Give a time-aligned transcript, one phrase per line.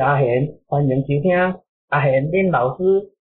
[0.00, 1.30] 阿贤，欢迎收听
[1.88, 2.82] 阿贤恁老师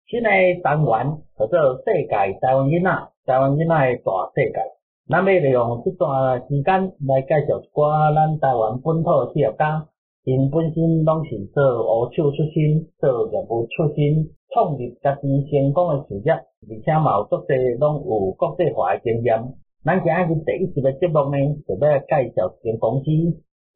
[0.07, 0.29] 新的
[0.61, 2.89] 单元，叫做《世界台湾囡仔》，
[3.25, 4.59] 台湾囡仔的大世界。
[5.07, 9.87] 咱要利用这段时间来介绍一寡咱台湾本土的企业家，
[10.25, 19.39] 因本身拢是做乌手出身，做业务出身，创立家己成功的事业，而且嘛有足侪拢有国际化的经验。
[19.85, 23.07] 咱今日第一集的节目呢，就要介绍一间公司，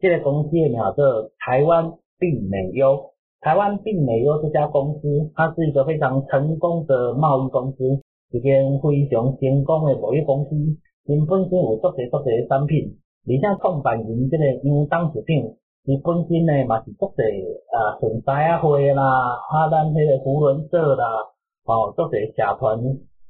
[0.02, 3.12] 这个公司的名叫做台湾并美优。
[3.42, 7.84] 台湾并美优这家公司，它是一个非常成功的贸易公司，
[8.32, 10.56] 一间非常成功的贸易公司。
[11.04, 12.96] 因本身有足侪足侪产品，
[13.28, 15.36] 而且创办人这个杨董事长，
[15.84, 17.44] 伊本身呢嘛是足侪
[17.76, 19.04] 啊顺材啊会啦，
[19.52, 21.28] 啊咱迄个胡伦社啦，
[21.66, 22.80] 哦足侪社团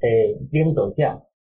[0.02, 1.02] 诶领导者。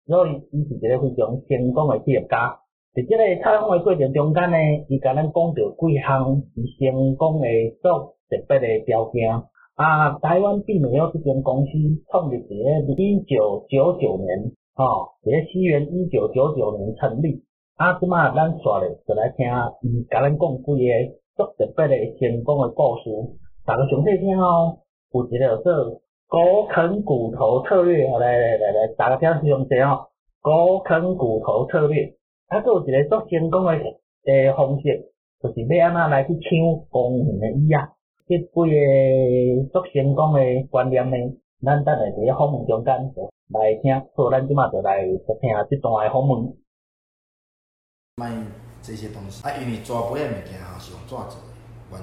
[0.06, 2.58] 所以，伊是一个非常成功的企业家。
[2.94, 4.56] 伫即个采访的过程中间呢，
[4.88, 6.42] 伊甲咱讲到几项
[6.78, 7.46] 成功的
[7.82, 9.30] 做特别的条件。
[9.76, 11.70] 啊，台湾并没有这间公司
[12.10, 17.44] 创立伫咧一九九九年，吼，伫咧西元一九九九年成立。
[17.76, 19.46] 啊，即马咱煞咧就来听
[19.82, 20.92] 伊甲咱讲几个
[21.36, 23.10] 足特别的成功的故事。
[23.64, 24.80] 大家详细听吼，
[25.12, 26.00] 有一个做。
[26.28, 30.08] 狗啃骨头策略，来来来来，大家听使用者哦。
[30.42, 32.12] 狗啃骨头策略，
[32.48, 33.72] 它有一个足成功的
[34.24, 37.92] 诶方式，就是要安怎来去抢公园的椅啊。
[38.26, 38.60] 这几个
[39.72, 40.40] 足成功的
[40.70, 41.16] 观念呢，
[41.62, 42.94] 咱等下伫访问中间
[43.48, 46.56] 来听，所以咱即马就来听这段的访问。
[48.16, 48.32] 卖
[48.82, 51.20] 这些东西啊，因为抓杯的物件吼是用纸做。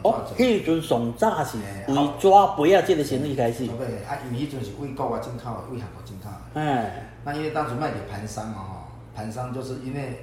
[0.03, 3.68] 哦，迄阵上早是为抓杯啊，即个生意开始。
[3.68, 6.62] 对，啊，因为迄阵是为国外进口的，为韩国进口的。
[6.62, 7.09] 哎。
[7.24, 10.18] 那因为当时卖给盘商嘛吼，盘商就是因为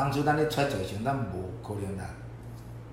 [0.00, 2.06] 当初咱咧出做时，咱无可能啦，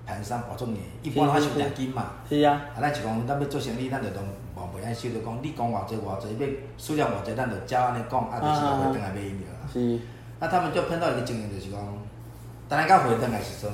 [0.06, 2.12] 盘商保证你，一般还是两斤嘛。
[2.28, 2.68] 是啊。
[2.76, 4.22] 啊，咱是讲，咱要做生意，咱就同
[4.54, 6.48] 毛袂爱收，就讲你讲偌济偌济，要
[6.78, 9.60] 数量偌济，咱就照安尼讲，啊，就是会等来买因着啦。
[9.72, 9.98] 是。
[10.38, 11.80] 那他们就碰到一个经验，就是讲。
[12.68, 13.72] 当然，刚回登来时阵，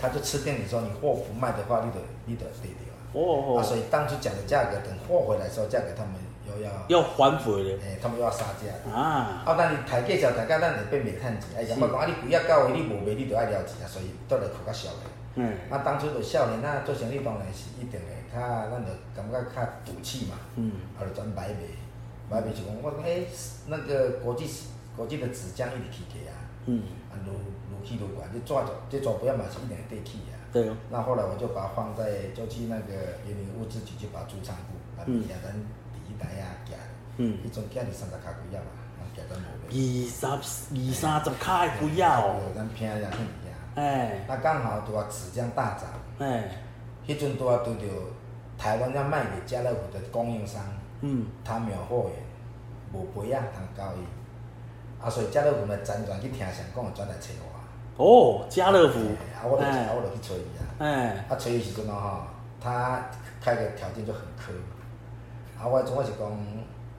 [0.00, 3.60] 他就吃定你说你货不卖的话，你得你得赔掉哦。
[3.60, 6.14] 啊，所以当初讲的价格，等货回来时候，价格他们
[6.46, 7.78] 又要要反悔了。
[7.82, 8.90] 哎，他们又要杀价。
[8.92, 9.42] 啊。
[9.46, 11.50] 啊，但你抬价少，大家咱会变煤炭钱。
[11.56, 15.00] 哎，讲讲啊，你贵啊到位，你无卖，你就爱了钱啊，所以都来靠较少的。
[15.36, 15.54] 嗯。
[15.70, 20.36] 啊，当初就少年，啊做生意当然是一定的，他咱就感觉较赌气嘛。
[20.56, 20.72] 嗯。
[20.98, 21.56] 啊，就转买卖，
[22.30, 23.22] 买卖就讲我讲哎，
[23.66, 24.48] 那个国际
[24.96, 26.38] 国际的纸浆一直起价啊。
[26.66, 26.82] 嗯。
[27.10, 30.38] 啊，如气都管，这抓这抓不要嘛是一点对气啊。
[30.52, 30.70] 对。
[30.90, 32.92] 那后来我就把它放在，就去那个
[33.26, 35.81] 园林物资局就把它储仓库，把底下人底
[36.22, 36.76] 台啊夹，
[37.16, 37.38] 嗯。
[37.44, 39.72] 一种夹二三十卡几啊嘛，夹到无二
[40.08, 42.40] 十二三十卡几啊哦。
[42.54, 43.82] 咱拼了很厉害。
[43.82, 44.24] 哎。
[44.28, 45.88] 那刚好拄啊纸浆大涨。
[46.18, 46.44] 哎。
[47.06, 47.86] 迄阵拄啊拄着
[48.56, 50.62] 台湾要卖给家乐福的供应商，
[51.00, 51.26] 嗯。
[51.44, 52.22] 他没有货源，
[52.92, 57.52] 无肥啊通交易，啊所以家乐福呢辗转去听谁讲，转来找我。
[57.96, 58.98] 哦，家乐福，
[59.34, 60.62] 啊，我就啊，我就去催伊啊。
[60.78, 62.22] 哎，啊，催伊时阵哦吼，
[62.60, 63.04] 他
[63.40, 64.52] 开的条件就很苛，
[65.62, 66.28] 啊，我总我是讲，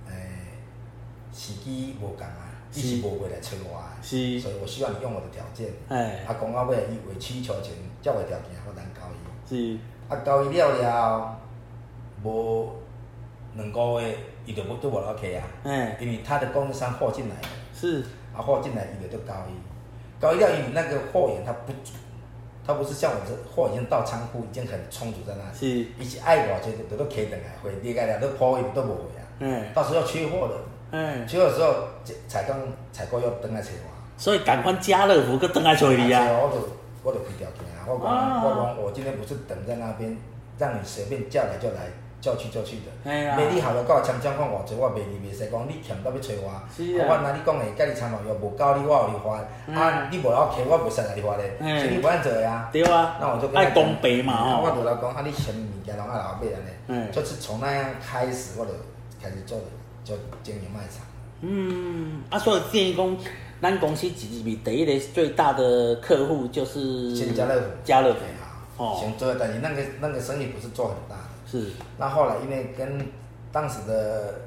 [0.08, 0.56] 诶，
[1.34, 3.06] 时机无共啊，伊是。
[3.06, 9.20] 无话来找我啊，是，所以我希望你用我的条件，哎，啊，讲到尾伊委曲求全，交个条件我难交伊，
[9.50, 11.38] 是，啊，交伊了了，
[12.24, 12.72] 无
[13.56, 20.22] 两个月，伊就无对我了 OK 啊，哎，因为他的供应商货进来了，是，啊，货进来伊就都交伊。
[20.22, 21.92] 交伊了，伊那个货源他不足，
[22.66, 25.68] 它不是像我这货已经到仓库已经很充足在那里，是，
[26.02, 30.56] 一起爱我就都都可以等来回，你个了都破位都不回啊，嗯，到时候要缺货的，
[30.92, 31.88] 嗯，缺货的时候
[32.28, 32.54] 采购
[32.92, 36.70] 采购要等来找我，所以赶快家乐福去等来找你啊，我就
[37.04, 40.18] 我就开条件啊，我讲我讲我今天不是等在那边，
[40.58, 41.88] 让你随便叫来就来。
[42.24, 46.48] 叫去叫去的，卖你下落到签章款偌济，我卖你袂使讲你欠到要找我。
[46.48, 49.44] 我若你讲的，甲你参考又无够你，我有你发。
[49.78, 51.52] 啊，你无要欠，我袂使来你发嘞。
[51.60, 52.70] 所以你不按做呀？
[52.72, 53.18] 对啊。
[53.20, 54.64] 那我就爱公平嘛吼。
[54.64, 56.72] 我就来讲，啊，你钱物件拢爱老买安尼。
[56.88, 57.12] 嗯。
[57.12, 58.72] 就是从那样开始，我就
[59.22, 59.60] 开始做，
[60.06, 61.06] 做经营卖场。
[61.42, 63.18] 嗯，啊，所以建议讲，
[63.62, 67.68] 咱公司几几米第一个最大的客户就是家乐福。
[67.84, 68.20] 家乐福。
[68.78, 68.98] 哦。
[68.98, 71.18] 先做，但是那个那个生意不是做很大。
[71.60, 71.68] 是，
[72.00, 73.06] 那后来因为跟
[73.52, 74.42] 当时的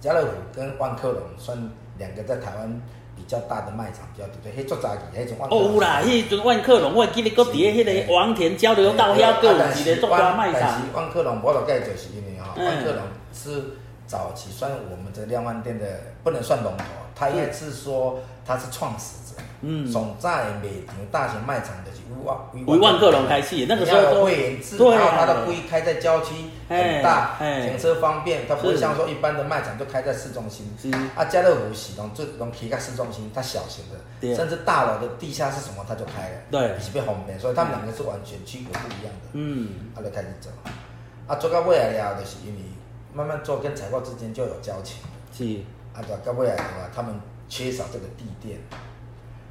[0.00, 1.56] 家乐福跟万客隆算
[1.98, 2.80] 两个在台湾
[3.14, 10.60] 比较大的卖场，比较对，迄做早期迄种万哦有啦，迄阵万客隆，我记得搁伫迄个王田交流道遐个有一个做大卖场。
[10.62, 13.02] 但是万客隆我了解就是因为吼，万客隆
[13.34, 13.62] 是
[14.06, 15.86] 早期算我们这量贩店的
[16.22, 19.40] 不能算龙头，他也是说他是创始者。
[19.62, 22.36] 嗯，从在美场大型卖场的五万
[22.66, 26.34] 五万客隆开始，那个时候会员制，然后他的会开在郊区
[26.68, 30.72] 很大，停车方便，他不会像说一般的卖场都开在市中心。
[31.16, 39.28] 啊，家乐福系统就拢开在市中心，它小型的，甚至大楼的地下室什么他就开了，对，也是变方便，所以他们两个是完全区隔不一样的。
[39.32, 40.50] 嗯，他就开始走，
[41.26, 42.60] 啊，做到尾来了，就是因为
[43.16, 44.98] 慢慢做跟采购之间就有交情。
[45.32, 45.60] 是，
[45.94, 47.18] 啊，做到尾来的话，他们
[47.48, 48.60] 缺少这个地垫。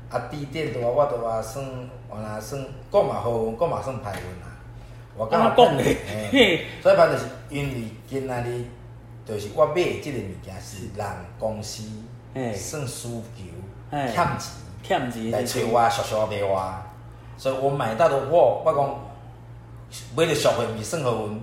[0.07, 1.65] 啊，地垫的话，我的话算，
[2.13, 4.55] 原来算，国嘛好运，国嘛算歹运啦。
[5.17, 5.83] 我刚刚讲的，
[6.83, 8.65] 所以反正就是因为今仔日，
[9.25, 11.07] 就是我买的这个物件是人
[11.39, 11.83] 公司
[12.53, 13.43] 算需求，
[13.89, 14.51] 欠钱，
[14.83, 16.71] 欠钱来找我小小卖我，
[17.35, 18.95] 所以我买到的货，我讲
[20.15, 21.41] 买的俗货咪算好运。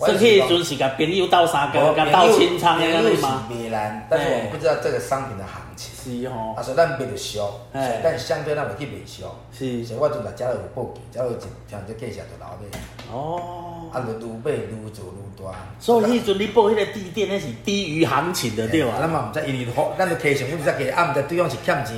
[0.00, 3.44] 算迄阵是甲朋友斗相共，甲斗清仓安尼嘛。
[3.48, 5.92] 是袂难，但是我们不知道这个商品的行情。
[6.22, 6.54] 是吼。
[6.56, 7.40] 啊，所以咱卖着俗，
[7.72, 9.24] 但相对咱袂去卖俗。
[9.52, 9.84] 是。
[9.84, 12.78] 所以我就来家乐福报价，家乐福一听这介绍就老买。
[13.12, 13.90] 哦。
[13.92, 15.52] 啊，就愈买愈做愈大。
[15.78, 18.94] 所以迄阵你报迄个地点，那是低于行情的对吧？
[19.00, 21.96] 咱嘛毋知，因为好，咱就提成本才加，啊，毋知对方是欠钱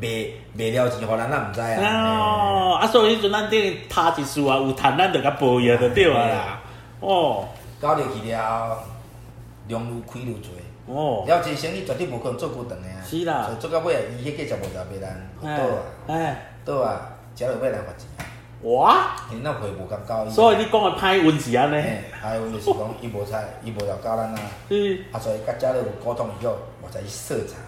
[0.00, 0.08] 卖
[0.54, 2.02] 卖了钱，互咱咱毋知啊。
[2.02, 2.78] 哦。
[2.80, 6.62] 啊，所以迄阵咱这他一数啊，有趁咱就甲报伊就对啊啦。
[7.06, 7.48] 哦，
[7.80, 8.78] 搞入去了，
[9.68, 10.50] 量愈开愈多。
[10.88, 12.98] 哦，了这生意绝对无可能做久长的啊。
[13.04, 13.44] 是啦。
[13.46, 18.08] 所以做到尾啊，伊迄价钱无条卖咱，倒啊，哎，倒啊，只落尾来发钱。
[18.62, 19.14] 哇！
[19.30, 20.28] 因那会无咁高。
[20.28, 21.76] 所以你讲的歹运是安尼？
[22.24, 24.40] 歹运就是讲伊无才，伊无了教咱啊。
[24.68, 25.04] 是。
[25.12, 27.58] 啊，所以甲家里有沟通以后，我才去设厂。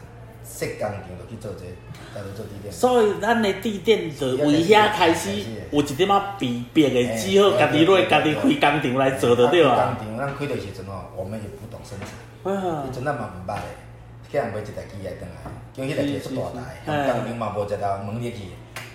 [0.49, 1.67] 设工厂就去做这，
[2.15, 2.73] 再去做地垫。
[2.73, 5.31] 所以咱的地垫就为遐开始
[5.71, 9.95] 有一点仔别别的，只好家己落家己开工厂来做就对啊。
[9.99, 12.09] 工厂咱开的时阵哦，我们也不懂生产，
[12.43, 13.62] 迄阵咱嘛毋捌的，
[14.31, 15.37] 去人买一台机来转来，
[15.75, 18.37] 叫迄台机出大台，工厂嘛无一道门入去，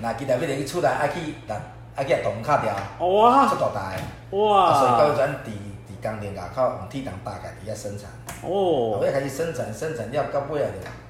[0.02, 1.56] 那机台要入去出来，爱去打
[1.96, 2.76] 爱去动卡掉，
[3.08, 4.00] 哇，出大台，
[4.32, 5.50] 哇，所以到咱伫
[5.88, 8.10] 伫工厂外口用铁档大概伫遐生产，
[8.42, 11.03] 哦，后尾开始生产生产了到尾啊就。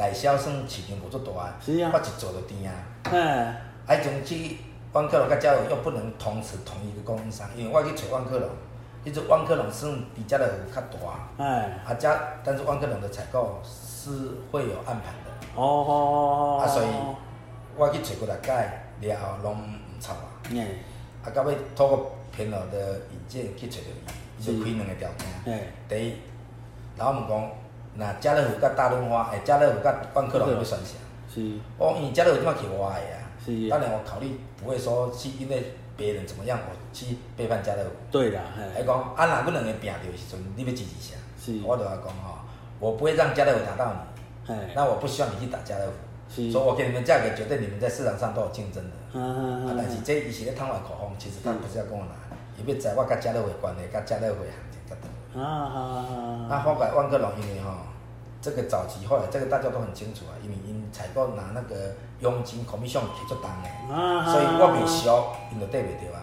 [0.00, 2.74] 内销算市场无足大啊，我一做就甜啊。
[3.12, 3.54] 嗯，
[3.86, 4.56] 哎，从去
[4.94, 8.48] 万客隆甲家乐福又不能同时同一个供应商，因为我去找万客隆，
[9.04, 11.44] 迄只万客隆算比家乐较大。
[11.44, 14.10] 哎，啊家，但是万客隆的采购是
[14.50, 15.30] 会有暗盘的。
[15.54, 16.86] 哦哦哦啊，所以
[17.76, 20.24] 我去找过来改，了后拢毋错啊。
[20.48, 20.66] 嗯，
[21.22, 23.88] 啊，到尾透过偏好的引荐去找着
[24.38, 25.26] 伊，就开两个条件。
[25.44, 26.16] 嗯，第一，
[26.96, 27.50] 老问讲。
[27.94, 30.94] 那家乐福甲大润发，诶，家乐福甲万客隆会选啥？
[31.32, 31.40] 是。
[31.78, 33.18] 哦，因为家乐福即摆去我诶啊。
[33.44, 33.68] 是。
[33.68, 37.90] 当然我考虑不会说是因为别人怎么样，我去背叛家乐福。
[38.10, 38.84] 对啦，嘿。
[38.84, 41.16] 讲，啊，若阮两个拼着时阵，你要支持啥？
[41.44, 41.60] 是。
[41.64, 42.38] 我就要讲吼，
[42.78, 44.54] 我不会让家乐福打到你。
[44.54, 44.54] 嘿。
[44.74, 45.92] 那我不希望你去打家乐福。
[46.34, 46.50] 是。
[46.52, 48.90] 所以我给你们价格，绝对你们在市场上都有竞争的。
[49.14, 49.68] 嗯嗯嗯。
[49.68, 52.12] 啊，但是这伊是咧贪玩口风，其实他不是要跟我拿，
[52.56, 54.52] 伊要在我甲家乐福关系，甲家乐福行。
[55.36, 55.78] 啊啊
[56.08, 56.46] 啊！
[56.48, 57.70] 那后来万客隆因为吼，
[58.40, 63.68] 这个早期后来这个大家都很清楚啊，因为因采购拿那个佣金、孔明上提出单的，
[64.32, 66.19] 所以我未熟，因就对袂着啊。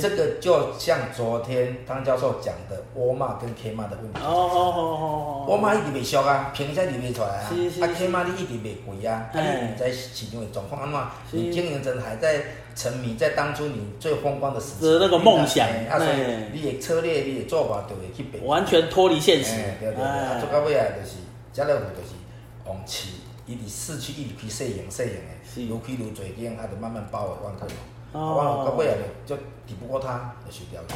[0.00, 4.20] 这个就像昨天汤教授讲的沃尔玛跟 K 玛的问题。
[4.20, 7.50] 哦哦哦哦沃玛一直袂俗啊，平价你卖出来啊。
[7.80, 9.30] 啊 K 玛你一直没贵啊。
[9.32, 10.92] 啊你在市场的状况安
[11.30, 11.38] 怎？
[11.38, 12.42] 你经营者还在
[12.74, 15.68] 沉迷在当初你最风光的时是那个梦想。
[15.90, 16.16] 啊所以
[16.52, 18.44] 你的策略、你的做法就会去变。
[18.44, 19.56] 完全脱离现实。
[19.80, 20.04] 对对对。
[20.04, 21.16] 啊做到尾啊就是
[21.52, 22.14] 家乐福就是
[22.64, 23.08] 往市，
[23.46, 27.66] 伊伫市区一直开细型细型的，愈开愈侪间，啊就慢慢包围万客
[28.12, 28.22] 隆。
[28.22, 28.94] 哦，到尾啊
[29.26, 30.94] 就就抵不过他，就收掉去。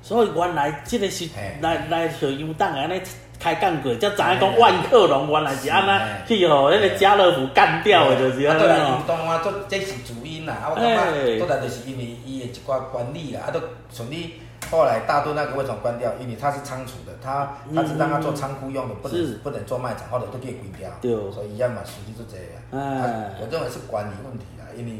[0.00, 1.28] 所以原来这个是
[1.60, 3.00] 来来小优党安尼
[3.38, 9.02] 开干过，才知影讲万客隆原来是安那去吼，迄个家乐福干掉的就是安尼哦。
[9.06, 13.60] 当然做这是主因啦，啊我感觉，当然就是因为伊的一寡管理啦，啊都
[13.90, 14.34] 像你
[14.70, 16.10] 后来大都那个为什么关掉？
[16.20, 20.88] 因为它是仓储的，它它是让它做仓库用的，不能不能做卖场，后来都给关掉。
[21.02, 21.12] 对。
[21.32, 22.62] 所以一样嘛，实际是这样。
[23.04, 23.30] 哎。
[23.40, 24.92] 我认为是管理问题啦，因为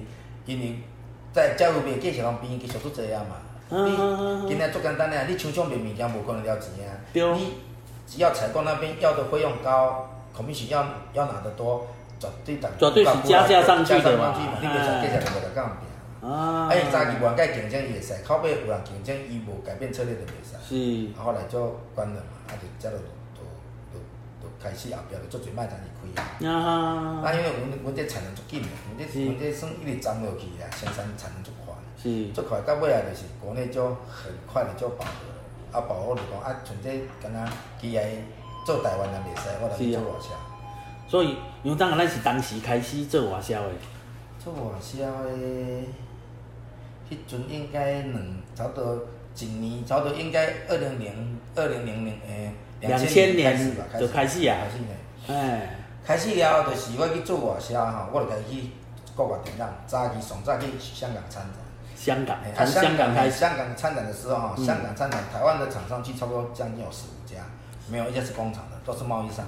[0.45, 0.77] 因为。
[1.33, 3.37] 在家乐福价钱拢比其实都这样嘛。
[3.71, 6.97] 你今天做简单的，你手上卖物件无可能了钱啊。
[7.13, 7.55] 你
[8.07, 11.87] 只要采购那边要的费用高，孔明是要要拿得多，
[12.19, 12.71] 绝对等。
[12.79, 14.35] 绝对是加价上去的嘛。
[14.61, 16.29] 你袂使价钱就袂来讲平。
[16.31, 16.69] 啊。
[16.69, 20.57] 啊，伊早期原价竞争伊会使，靠背有人竞争伊无改变策略就袂使。
[20.67, 20.75] 是。
[21.21, 23.18] 啊，后来就关了嘛，啊就家乐福就就就
[24.63, 27.23] 开始后壁就做侪卖场是开啊。
[27.25, 31.75] 啊，因为阮阮这产能足紧的，阮这阮这算一直涨落去啊，生产产能足快。
[32.03, 32.33] 是。
[32.33, 35.35] 足快到尾啊，就是国内就很快的就饱和了。
[35.71, 36.91] 啊，保护你讲啊，像这
[37.23, 37.45] 敢若
[37.81, 38.03] 机械
[38.65, 40.31] 做台湾人袂使，我来做外销。
[41.07, 43.71] 所以，因为当然咱是当时开始做外销的。
[44.43, 45.31] 做外销的，
[47.11, 54.57] 迄阵应该两差不多一年，差不多应该二零零二零零零诶，两千年就开始啊。
[54.63, 54.95] 开始呢。
[55.29, 55.75] 哎。
[56.05, 58.71] 开始了，就是我去做外销吼，我就开始去
[59.15, 61.53] 国外展览，早期上早去香港参展。
[61.95, 63.29] 香港，从香港开。
[63.29, 67.43] 香港参展的时候哈，香港参展，台湾的厂商去差不多将近有十五家，
[67.91, 69.45] 没有一家是工厂的，都是贸易商。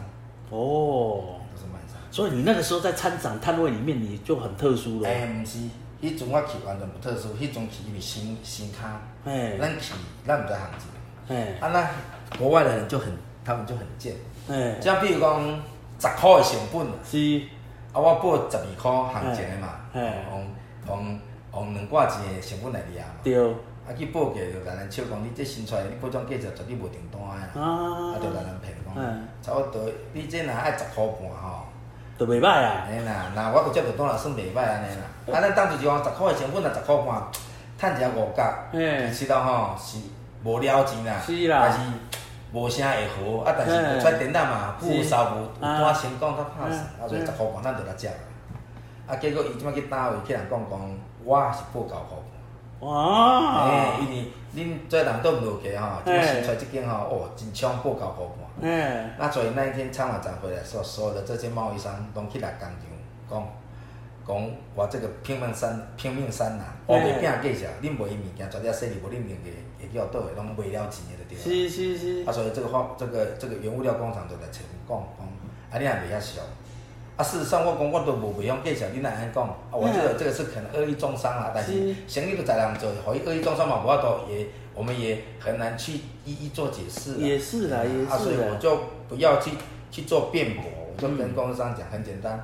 [0.51, 1.41] 哦。
[1.55, 1.99] 都是贸易商。
[2.11, 5.09] 所以你那个时候在参展摊位里面，你就很特殊了。
[5.09, 5.61] 哎，毋是，
[6.03, 9.95] 迄阵我去完全不特殊，迄阵去因为新新卡，哎，咱去
[10.27, 11.89] 咱毋知行情，哎，啊那
[12.39, 13.13] 国外的人就很，
[13.45, 14.15] 他们就很贱，
[14.49, 15.43] 哎，像比如讲
[15.99, 17.43] 十块的成本，是，
[17.93, 20.47] 啊我报十二块行情的嘛，哎，用
[20.89, 21.21] 用。
[21.53, 28.95] 用两挂钱的成本来掠嘛，对，啊去报价就甲咱笑讲，你这新出来，你报种价钱绝对无订单的啊，啊就甲人骗讲，
[29.43, 29.83] 差不多，
[30.13, 31.67] 你这若爱十块半吼，
[32.17, 37.21] 就袂歹啊，嘿啦，那我都接着单也算袂歹安尼啦，啊咱当时就讲十块的成本啊十块半，
[37.77, 39.99] 趁一下五角，其实咯吼是
[40.45, 41.79] 无了钱啦，是啦，但是
[42.53, 48.11] 无啥会好，啊但是出电脑嘛，不少无有单成功较拍算，啊所以十箍半咱就来接，
[49.07, 50.81] 啊结果伊即摆去单位去人讲讲。
[51.23, 52.17] 我是报九箍
[52.81, 53.69] 半，哇！
[53.69, 58.49] 哎，因为恁做人都唔落去吼，即个新出即间吼，哦，真抢报九箍半。
[58.63, 59.11] 嗯。
[59.19, 62.73] 那所以那一天参完展回来，所所有的这些贸易商拢去来工厂
[63.31, 63.47] 讲，
[64.31, 72.25] 讲我这个拼命三拼命三呐，我袂拼价钱，恁卖伊物件，绝对生意无恁两个会叫倒位，拢卖了钱的就对是是是。
[72.25, 75.27] 啊，所以这个方这个这个原物料工厂就来找讲讲，
[75.71, 76.41] 啊，你也袂遐俗。
[77.17, 79.43] 啊，事实上我讲我都无袂用介绍，你哪安讲？
[79.45, 85.95] 啊，我这个这个是可能恶意中伤啊，但是生意都在人做，可以恶意中伤嘛，无法度也，我们也很难去
[86.25, 87.17] 一一做解释。
[87.17, 89.51] 也是啦，也是啊，所以我就不要去
[89.91, 92.43] 去做辩驳，我就跟供应商讲，很简单，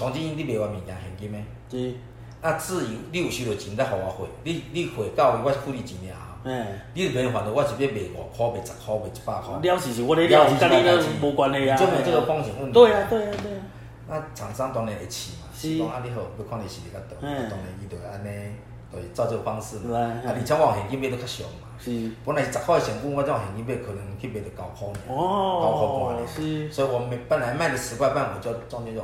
[0.00, 1.44] 从今你卖我物件现金咩？
[1.70, 1.92] 是。
[2.40, 6.16] 啊，至于你有收到钱，再互我汇，你你汇到我付你钱了。
[6.42, 9.60] 嗯，你是免烦恼，我是要卖五块、卖十块、卖一百块。
[9.60, 11.76] 了是是，我的了是跟你那无关系啊。
[11.76, 12.72] 就没这个风险问题。
[12.72, 13.60] 对啊，对啊，对啊。
[14.08, 17.30] 那厂商当然会气嘛，是讲啊，你好，要看你实力较大，当
[17.60, 18.56] 然伊就安尼，
[18.90, 19.98] 对，照这个方式嘛。
[19.98, 21.68] 啊，而且我现金买都较俗嘛。
[21.78, 22.10] 是。
[22.24, 25.60] 本来十块的成本，我这种现金买可能去卖到九块哦。
[25.60, 26.72] 九块半是。
[26.72, 29.02] 所以我们本来卖的十块半，我就中间就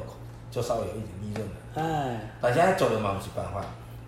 [0.56, 1.54] 就稍微有一点利润了。
[1.74, 2.30] 哎。
[2.40, 3.62] 但现在做的嘛不是办法，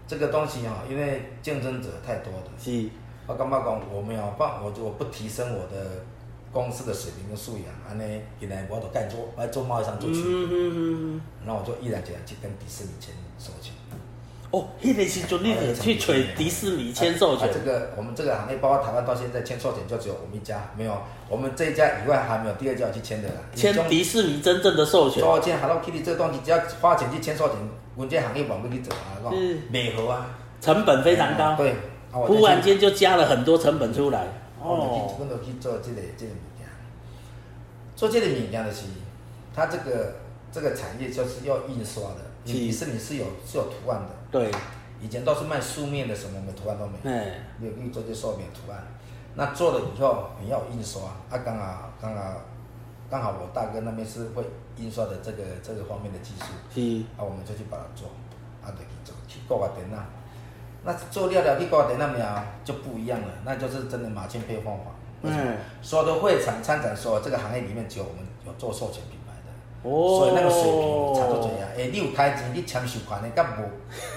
[0.06, 2.44] 这个东西啊，因为竞争者太多了。
[2.58, 2.88] 是。
[3.26, 6.02] 我感觉讲，我没有办，我就我不提升我的
[6.50, 10.22] 公司的水平跟素养，安尼原来我都干做，我做贸易商做去，
[11.44, 13.74] 那我就毅然决然去跟迪士尼签授权。
[14.50, 17.50] 哦，迄个时阵你就去找迪士尼签授权。
[17.52, 20.96] 这个我们这个行业，包括台湾到现在签授权就只有我们一家，没有
[21.28, 23.28] 我们这一家以外还没有第二家去签的。
[23.54, 25.22] 签迪士尼真正的授权。
[25.22, 27.56] 说签 Hello Kitty 这个东西，只要花钱去签授权，
[27.94, 30.30] 我们这行业往不去走啊，是美合啊，
[30.62, 31.54] 成本非常高。
[31.56, 31.74] 对。
[32.10, 34.20] 忽然间就加了很多成本出来。
[34.62, 35.14] 哦。
[35.18, 36.66] 我们去做这个这个物件，
[37.94, 38.84] 做这个物件的是，
[39.54, 40.14] 它这个
[40.50, 44.14] 这个产业就是要印刷的，迪士尼是有是有图案的。
[44.30, 44.50] 对。
[45.00, 47.10] 以前都是卖素面的，什么的图案都没有。
[47.16, 47.38] 哎。
[47.60, 48.82] 有做这书面图案，
[49.34, 52.40] 那做了以后你要印刷，啊，刚好刚好
[53.08, 54.44] 刚好我大哥那边是会
[54.76, 56.46] 印刷的这个这个方面的技术。
[56.74, 57.04] 是。
[57.16, 58.08] 啊，我们就去把它做，
[58.62, 59.98] 啊，就去做去搞个电脑。
[60.84, 64.84] 那做料料去搞点那苗就不一样了，那就是真的马前配方法。
[65.22, 69.17] 嗯，所有的会场参展，所有这个行业里面只有我们有做授权品
[69.82, 71.68] 哦，所以那个水平差不多这样。
[71.76, 73.68] 哎，你有开钱你签授权的，甲无，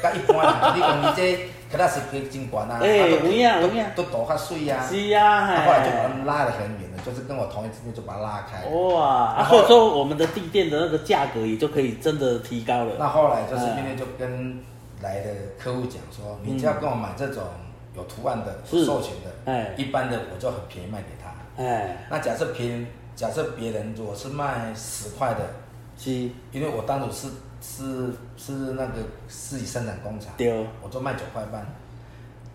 [0.02, 4.84] 甲一般人，你讲你这可能是可真悬啊，哎，有影有影，都多较水啊。
[4.88, 8.68] 是啊，后来就把他们拉得很远了，就是跟我同一之间就把它拉开。
[8.70, 12.96] 哇，然后说我们的地垫的那个价格也就可以真的提高了。
[12.98, 14.60] 那后来就是今天就跟。
[15.02, 17.42] 来的客户讲说，你只要跟我买这种
[17.96, 21.64] 有图案的、授权的，哎，一般的我就很便宜卖给他。
[21.64, 22.86] 哎，那假设平，
[23.22, 25.42] 假设别人如果是卖十块的，
[25.96, 26.12] 是，
[26.52, 27.28] 因为我当初是
[27.62, 28.94] 是是那个
[29.28, 31.64] 自己生产工厂，对，我就卖九块半。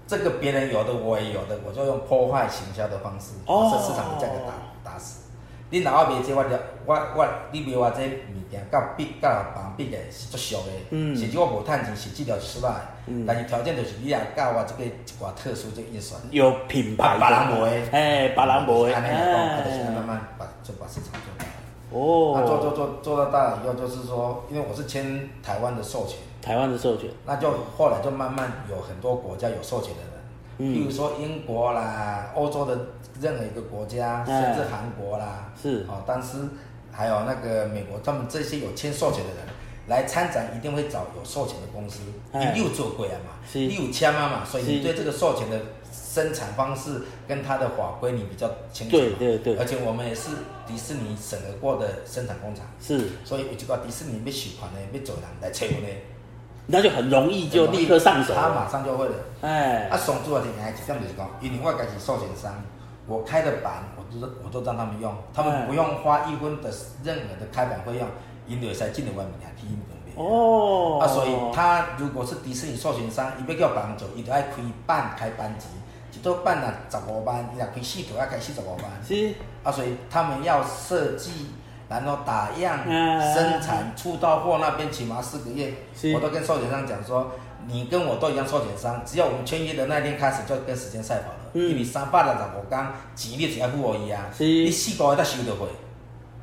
[0.09, 5.26] 这个别人有的我也有的，我就用破坏行销的方式，把这市场的价格打打死。
[5.71, 6.51] 你若我卖这，我就
[6.85, 9.47] 我我你卖我这物件，甲比甲
[9.77, 12.69] 别人比个是足俗的，甚至我无趁钱，是质量失败。
[13.27, 21.45] 但是条件就是你也教我这个一寡特殊这印刷，有品牌的，别人无的，哎，别人无的，安尼来讲，就是慢慢把就把市场做大。
[21.93, 30.16] 哦，那做做做做到大了以后，就是说，因为我是签台湾的授权，台湾的授权，那就后来就慢慢有很多国家有授权的人，
[30.59, 32.79] 比如说英国啦，欧洲的
[33.21, 35.85] 任何一个国家，甚至韩国啦，是。
[35.89, 36.39] 哦，但是
[36.91, 39.45] 还有那个美国，他们这些有签授权的人
[39.89, 42.01] 来参展，一定会找有授权的公司，
[42.33, 45.61] 你又做过了嘛，你有签了嘛，所以你对这个授权的
[45.93, 48.97] 生产方式跟它的法规你比较清楚。
[48.97, 49.57] 对对对。
[49.57, 50.31] 而且我们也是
[50.67, 55.89] 迪士尼审核过的生产工厂，是，所以有一个迪士尼要授权的，要做人来采用的。
[56.69, 59.15] 那就很容易就立刻上手，他马上就会了。
[59.41, 62.53] 哎，啊，上主要点还一点就是讲，因为我家是授权商，
[63.07, 66.69] 我开的板，我都我都让他们用，他们不用花一分的
[67.05, 68.09] 任何的开板费用，
[68.49, 70.99] 因为在进的外面还提供别哦。
[71.01, 74.57] 啊，所以他如果是迪士尼授权商，伊要叫别人做，伊就爱开
[74.87, 75.67] 班开班级，
[76.19, 78.91] 一套班啊十五班，伊若开四套要开四十五班。
[79.07, 79.33] 是。
[79.63, 81.47] 啊，所以他们要设计。
[81.89, 85.73] 然后打样、生产、出到货那边起码四个月，
[86.15, 87.31] 我都跟授权商讲说，
[87.69, 95.69] 你跟我都一样授权商，只要我们签约的那天开始就跟时间赛跑了，因为三百六十五天，钱你只要付我一样，你四个月才收到货，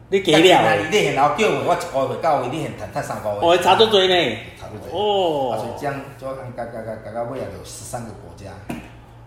[0.08, 8.52] 你给了，你现然后叫我，我一个月到位，你现谈谈三个月，我差多多呢，差多多，哦，所以这样就按加加加加到尾也有十三个国家，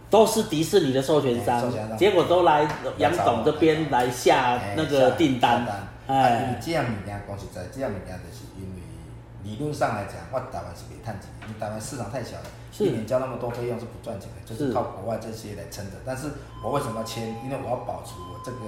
[0.08, 5.66] 都是迪士尼的授权商，结果都来杨总这边来下那个订单。
[6.06, 8.82] 啊，因为这样物件讲实在，这样物件就是因为
[9.42, 12.44] 理论上来讲，我台湾是袂赚钱，因为台湾市场太小了，
[12.78, 15.92] 一年交那么多费用是不赚钱的，就是靠国外这些来撑的。
[16.04, 16.30] 但是
[16.62, 17.28] 我为什么要签？
[17.44, 18.58] 因为我要保持我这个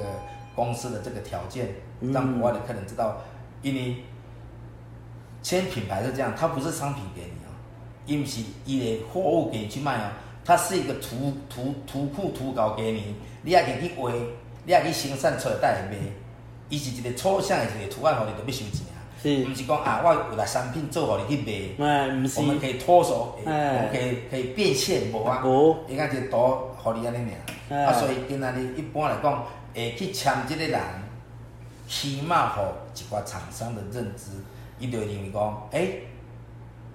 [0.54, 3.18] 公司的这个条件，让国外的客人知道，
[3.62, 4.02] 因为
[5.42, 7.54] 签品牌是这样，它不是商品给你哦，
[8.04, 10.10] 因为是伊的货物给你去卖哦，
[10.44, 14.10] 它是一个图图图库图稿给你，你也可以去画，
[14.64, 15.96] 你也可以生产出来带来卖。
[16.68, 18.98] 伊是一个抽象的一个图案，互你都要收钱啊。
[19.22, 21.42] 是，毋是讲啊，我有来产品做互你去
[21.78, 21.86] 卖。
[21.86, 22.40] 哎，毋是。
[22.40, 25.42] 我们可以脱手，我们可以可以变现，无啊？
[25.44, 25.76] 无。
[25.88, 26.36] 伊讲一个图
[26.76, 27.32] 互你安尼
[27.70, 27.84] 尔。
[27.86, 30.80] 啊，所以今仔日一般来讲，会去签即个人，
[31.88, 32.62] 起码互
[32.94, 34.30] 一寡厂商的认知，
[34.78, 36.02] 伊就认为讲，诶，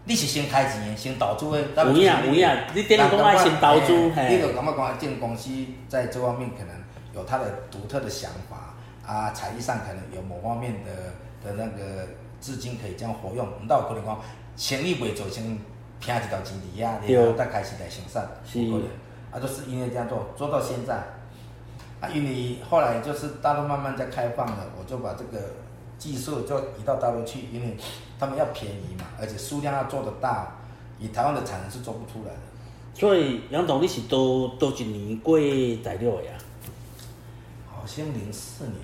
[0.05, 1.85] 你是先开钱，先投资的。
[1.85, 5.49] 有影有影，你点讲爱先投资，你就感觉讲，这公司
[5.89, 6.75] 在这方面可能
[7.13, 8.52] 有它的独特的想法。
[9.05, 10.91] 啊，财力上可能有某方面的
[11.43, 12.07] 的那个
[12.39, 14.19] 资金可以这样活用，唔到可能讲
[14.55, 15.43] 生意未做先
[15.99, 18.87] 拼一条钱底下，然后再开始来生产，不可能。
[19.31, 20.95] 啊，就是因为这样做，做到现在，
[21.99, 25.39] 啊，因为后来就是大陆慢慢在开放了，我就把这个
[25.97, 27.75] 技术就移到大陆去，因为
[28.19, 30.57] 他们要便宜嘛，而且数量要做得大，
[30.99, 32.39] 以台湾的产能是做不出来的。
[32.93, 35.37] 所以杨总，你是多多一年过
[35.83, 36.31] 材料呀？
[37.69, 38.75] 好像零四年。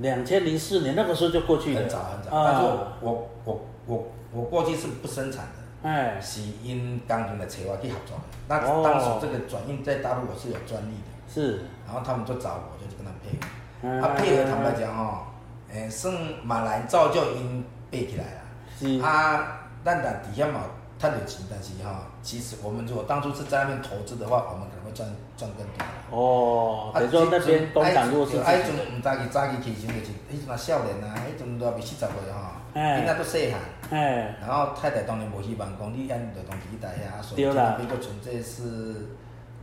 [0.00, 2.30] 两千零四年那个时候就过去了，很早很早。
[2.30, 2.62] 但是
[3.00, 8.22] 我我我我过去是不生产的，哎，是因钢琴的车我去合作的。
[8.48, 11.64] 那当时这个转运在大陆我是有专利的，是。
[11.86, 14.06] 然后他们就找我，就去跟他配合。
[14.06, 15.26] 啊，配合坦白讲哦，
[15.72, 18.40] 诶，算马来造就因背起来了。
[18.78, 19.00] 是。
[19.00, 20.60] 啊，但但底下嘛。
[21.00, 25.80] 赚点钱，但是哈，其实我们如果当初是在那边投资的话，我们可能会赚赚更多。
[26.10, 33.60] 哦，等于说那边东港若是，哎，阵唔早起早起起床就是，迄阵啊少年啊，迄阵都还未四十岁哈，囡仔都细汉。
[33.98, 34.36] 哎。
[34.42, 39.08] 然后太太当然无希望讲你安着当时带遐，所以那边就纯粹是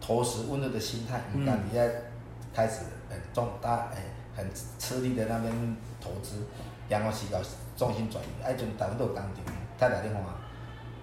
[0.01, 1.87] 投石问路的心态，唔敢你遐
[2.51, 4.01] 开始很重大诶，
[4.35, 6.47] 很吃力的那边投资，
[6.89, 7.39] 然后是要
[7.77, 9.25] 重心转移，哎，阵大部分都工厂，
[9.77, 10.33] 太太电话。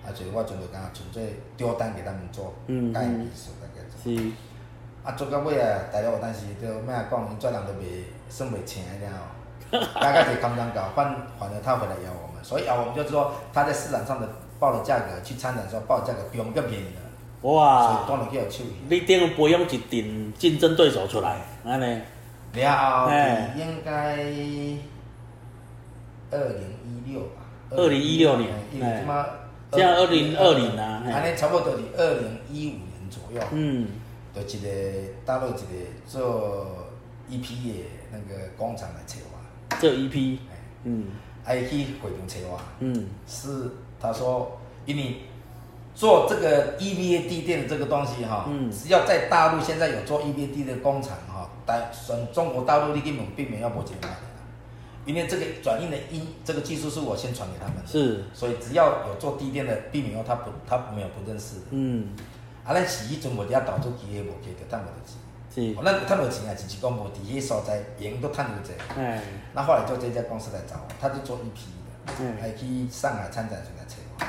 [0.07, 3.99] 啊，所以我阵就讲纯粹吊单给他们做，教因技术个个做。
[4.03, 4.31] 是。
[5.03, 9.81] 啊，做到尾啊，大家有当时都咩讲，因做人都袂算袂清了吼。
[10.01, 17.51] 大概是刚刚搞，换换了他回来要我们，所以啊，我们就说他在市场上的报的价格，去参展时候报的价格比我们更便宜了。
[17.51, 17.83] 哇！
[17.83, 18.77] 所以当然去有手艺。
[18.89, 22.01] 你等于培养一定竞争对手出来，安尼。
[22.53, 23.11] 了后
[23.59, 24.17] 应该
[26.31, 27.43] 二零一六吧。
[27.71, 28.55] 二零一六年。
[29.75, 29.79] 哎。
[29.79, 33.89] 像二零二零啊，安尼差不多是二零一五年左右，嗯，
[34.35, 34.69] 就一个
[35.25, 35.59] 大陆一个
[36.07, 36.67] 做
[37.31, 40.39] EP 的那个工厂来找我，做 EP，
[40.85, 41.07] 嗯，
[41.45, 45.17] 爱去会场找我，嗯，是他说，因为
[45.95, 54.09] 做这个 EVA 地垫的这个东西哈，嗯，只要在大陆现在有做 EVA 地的工厂哈，但从中国大陆你根本并没有要钱买。
[55.05, 62.09] 因为这个转印的音，这个技术是我先传给他们的，是，所以只要有做地垫的，避免哦，他不，他没有不认识的，嗯，
[62.65, 65.17] 啊，咱洗衣中我家导出机器无给就赚无得钱，
[65.55, 74.27] 是，咱赚无钱啊，只是讲无伫迄所在，赢都赚无济，哎，那后来就这家公司来找我，他就做一批的，嗯，还去上海参展来找我，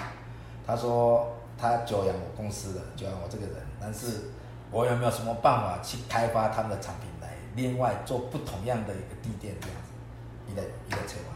[0.67, 4.31] 他说他久仰我公司的，久仰我这个人，但是
[4.71, 9.77] 我有没有什么办法去开发他们的产品来，另外做不同样的一个地垫这样？
[9.77, 9.84] 子，
[10.55, 11.35] 一个一个策划。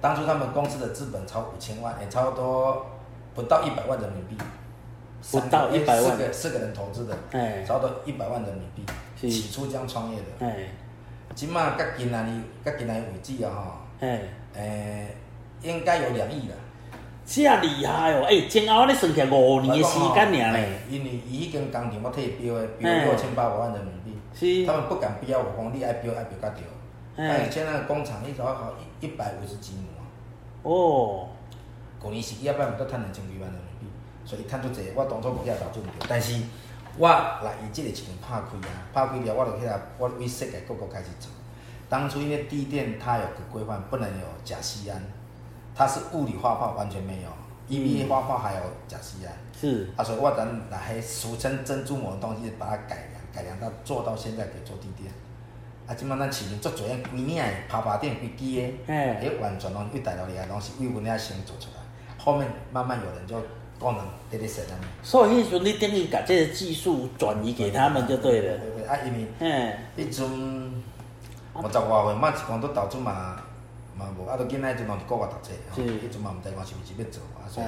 [0.00, 2.86] 当初他们公司的资本超五千万，也差不多
[3.34, 4.36] 不到一百万人民币。
[5.30, 6.16] 不到一百万。
[6.16, 8.84] 四个四个人投资的，哎，差不多一百万人民币。
[9.30, 10.68] 起初这样创业的，哎，
[11.34, 14.22] 起码到今仔日，到今仔日为止啊，吼，哎，
[14.54, 15.14] 诶，
[15.60, 16.54] 应该有两亿了。
[17.26, 18.24] 这厉害哦！
[18.26, 20.80] 哎，前后你算起来五年的时间尔咧。
[20.88, 24.18] 因为伊已经工程我替伊标的，标六千八百万人民币。
[24.34, 24.66] 是。
[24.66, 26.62] 他们不敢标，我讲你爱标爱标甲着。
[27.16, 27.48] 哎。
[27.50, 30.02] 现在工厂一早好一一百五十几亩啊。
[30.62, 31.28] 哦。
[32.02, 33.86] 去年是一百万，都赚两千几万人民币，
[34.24, 34.90] 所以赚足济。
[34.94, 36.40] 我当初无遐投资唔着，但是
[36.96, 41.30] 我来伊即个钱拍开啊，拍开了我就去啊，我为设计各个开始做。
[41.90, 45.02] 当初因为地垫它有个规范，不能有甲酰胺。
[45.74, 47.28] 它是物理化泡完全没有
[47.68, 55.12] ，EVA 化泡还有甲酰胺，是，啊，所以我咱拿迄俗称珍珠膜的东西，把它改良，改良到做到现在可以做地垫。
[55.90, 58.44] 啊，即摆咱市面做做样规领的泡泡垫，规支
[58.86, 61.82] 的，迄完全拢为大陆里啊，拢是为阮遐先做出来，
[62.16, 63.34] 后面慢慢有人就
[63.76, 64.78] 功能直直升啊。
[65.02, 68.58] 所以迄阵你等于把这个技术转移给他们就对了。
[68.58, 70.30] 对对，啊，因为，嗯，迄阵
[71.54, 73.42] 五十外岁，嘛是讲都投资嘛。
[73.98, 77.66] 嘛无，啊，都囡仔阵拢是国外读册，吼，迄阵嘛毋知我是毋是要做，啊，所以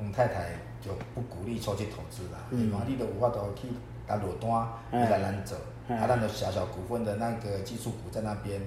[0.00, 0.46] 阮太太
[0.80, 2.40] 就不鼓励出去投资啦。
[2.50, 3.68] 伊讲你都有法度去
[4.08, 5.56] 甲落单，来咱做，
[5.90, 8.60] 啊，咱就小小股份的那个技术股在那边，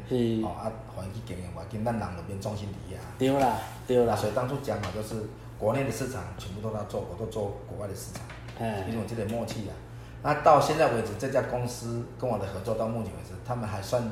[0.43, 2.99] 哦，啊，互伊去经营，话跟咱人就变中心底啊。
[3.17, 3.57] 对啦，
[3.87, 4.15] 对啦。
[4.15, 5.23] 所以当初讲嘛，就是
[5.57, 9.73] 国内的市场全部都他做，我都做国外的市场，因为有这个默契啊。
[10.21, 14.03] 那到现在为止，这家公司跟我的合作到目前为止，他们还算。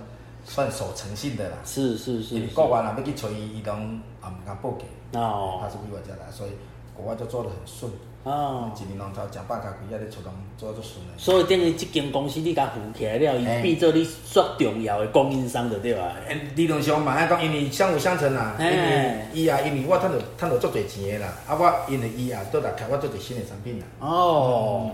[0.44, 4.88] 算守诚信的啦，是是是，国外人要去找伊，伊拢也毋敢报警，
[5.22, 6.54] 哦，他是比我家来，所以
[6.96, 7.92] 国外就做得很顺，
[8.24, 11.14] 哦，一年两头食百家几啊，咧出工做得顺的。
[11.18, 16.12] 所以等于即间公司你甲扶起来了，伊变做你最重要的供应商就对啊？
[16.56, 23.86] 理论上嘛，爱讲因为相辅相成啦，因为伊啊，因为我趁着趁着足侪钱的啦，啊我因为伊啊，都来开发足侪新的产品啦。
[24.00, 24.92] 哦，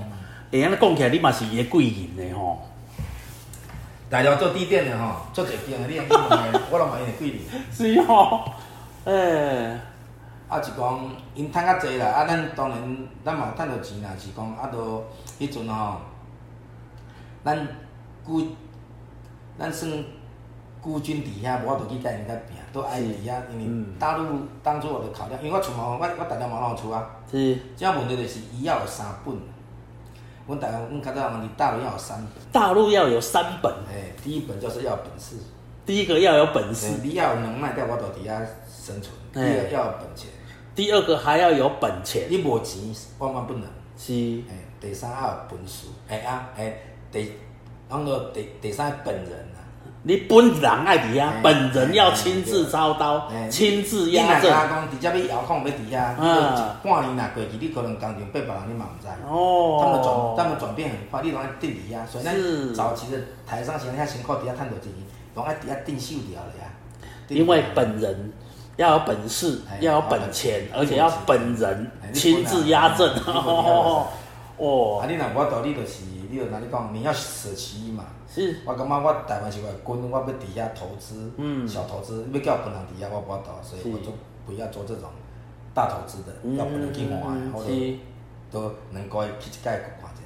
[0.52, 2.60] 会安尼讲起来，你嘛是伊的贵人的吼。
[4.10, 7.40] 大陆做地垫的吼，做侪间的，你用去问的， 我拢问因的几年。
[7.74, 8.50] 是吼，
[9.04, 9.78] 诶，
[10.50, 15.04] 啊是讲因趁较济啦，啊咱当然咱嘛趁着钱啦，是讲啊都
[15.40, 15.98] 迄阵吼，
[17.44, 17.68] 咱
[18.24, 18.42] 孤
[19.60, 19.92] 咱算
[20.80, 27.10] 孤军伫遐，无法度去甲因甲拼，都爱伫遐，因为大陆当初我就考量，因为我厝嘛，我我大陆嘛拢有厝啊。
[27.30, 27.38] 是。
[27.76, 29.36] 即个问题就是伊要有三本。
[30.48, 32.30] 阮大陆，阮较早讲你大陆要有三本。
[32.54, 33.70] 大陆要有三本。
[33.90, 35.36] 哎，第一本就是要有本事。
[35.86, 37.00] 第一个要有本事。
[37.04, 39.14] 你要有能耐在我度底下生存。
[39.34, 40.30] 第二个要有本钱。
[40.78, 42.28] 第二个还要有本钱。
[42.30, 42.80] 你无钱
[43.18, 43.64] 万万不能。
[43.98, 44.14] 是。
[44.48, 45.88] 哎，第三要有本事。
[46.08, 46.78] 哎啊，哎，
[47.12, 47.34] 第，
[47.90, 49.66] 那个第第三本人啊。
[50.04, 54.44] 你本人爱伫遐，本人要亲自操刀，亲自压阵。
[54.44, 56.16] 你若讲直接要遥控要伫遐，
[56.84, 59.08] 半年若过去，你可能工程八百人你嘛毋知。
[59.28, 59.82] 哦。
[59.82, 64.94] 他们转，他们转变很快，你拢爱定伫遐，所以咱早期的台上先遐辛苦伫遐趁到钱，
[65.34, 66.70] 拢爱伫遐定秀掉了呀。
[67.30, 68.32] 因为本人
[68.78, 73.10] 要有本事，要有本钱，而且要本人亲自压阵。
[73.28, 74.08] 哦。
[75.02, 78.06] 啊，你若我道理，就是你就哪里讲，你要舍其一嘛。
[78.66, 81.32] 我感觉我台湾是外滚，我要底下投资，
[81.68, 84.14] 小投资，要叫本人底下我无法度，所以我就
[84.46, 85.10] 不要做这种
[85.74, 87.72] 大投资的，要不能去换，或者
[88.52, 90.24] 都能够去一届看一下。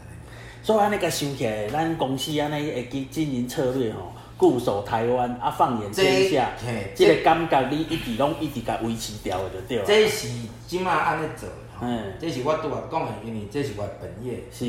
[0.63, 6.49] 所以安尼甲想起来，咱公司安尼会去经营策略吼，固守台湾啊，放眼天下，
[6.95, 9.83] 这个感觉你一直拢一直甲维持掉的就对了。
[9.85, 10.27] 这是
[10.65, 11.47] 即马安尼做，
[11.79, 14.65] 嗯，这是我拄啊讲的，因为这是我本业，是，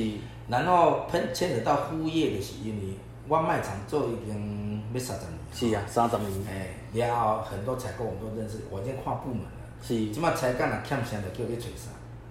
[0.47, 2.99] 然后牵牵扯到副业的是因为。
[3.29, 5.39] 我卖场做已经要三十年。
[5.55, 6.29] 是啊，三十年。
[6.51, 9.51] 哎，然后很多采购我们都认识，我已经跨部门了。
[9.81, 9.95] 是。
[10.11, 11.89] 即马采购若欠啥就叫去找啥，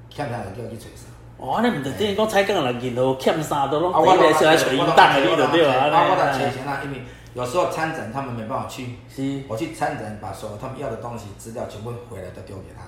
[0.09, 1.07] 欠啥就叫去找啥。
[1.37, 5.87] 哦，安尼毋着等于讲采购若认到欠啥都拢第一个来找伊当的，你就对啊。
[5.87, 7.01] 啊，我来找钱啦，因为
[7.33, 8.87] 有时候参展他们没办法去。
[9.13, 9.41] 是。
[9.47, 12.83] 我去参展，把所有他们要的东西资料全部回来都丢给他。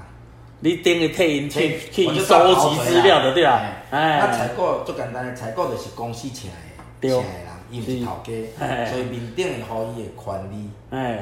[0.60, 3.62] 你等于替因去去收集资料的对啊。
[3.92, 4.20] 哎。
[4.20, 6.58] 那采购最简单的，采购就是公司请的，
[7.02, 7.54] 请的人。
[7.72, 10.70] 伊毋是头家，所以面顶会互伊的权利，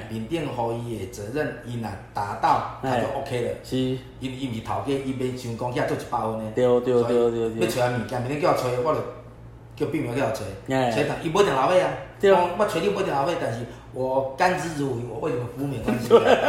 [0.09, 3.51] 面顶互伊的责任，伊若达到，他就 OK 了。
[3.63, 6.51] 是，伊伊毋是头家，伊袂想讲遐做一百分的。
[6.51, 7.61] 对对对对对。
[7.61, 10.39] 要找物件，明天叫我找，我就叫秘密叫我找。
[10.67, 11.89] 找他，伊无定老尾啊。
[12.21, 12.31] 对。
[12.31, 16.07] 我找你无定老尾，但是我甘之如饴，我为你们服务没关系。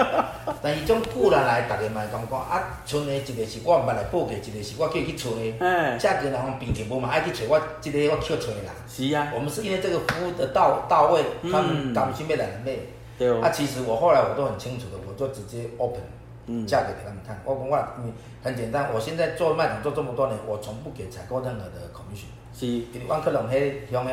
[0.62, 5.98] 但是种古人来，逐个嘛讲讲啊，剩的一个是我捌来报价，一个是我叫伊去找的。
[5.98, 8.70] 价格人方平平无嘛，爱去找我，这个我去找啦。
[8.86, 9.32] 是啊。
[9.34, 12.72] 我们是因为这个服务的到到位，他们甘心要来买。
[13.18, 13.40] 对哦。
[13.42, 16.02] 啊，其实我后来我都很清楚的，我就直接 open
[16.46, 17.40] 嗯价格给他们看。
[17.44, 22.28] 我讲我，因为很简单，我现在做卖场做这么多年，我从不给采购任何的 commission。
[22.52, 22.66] 是。
[22.66, 24.12] 因为万客隆迄乡的。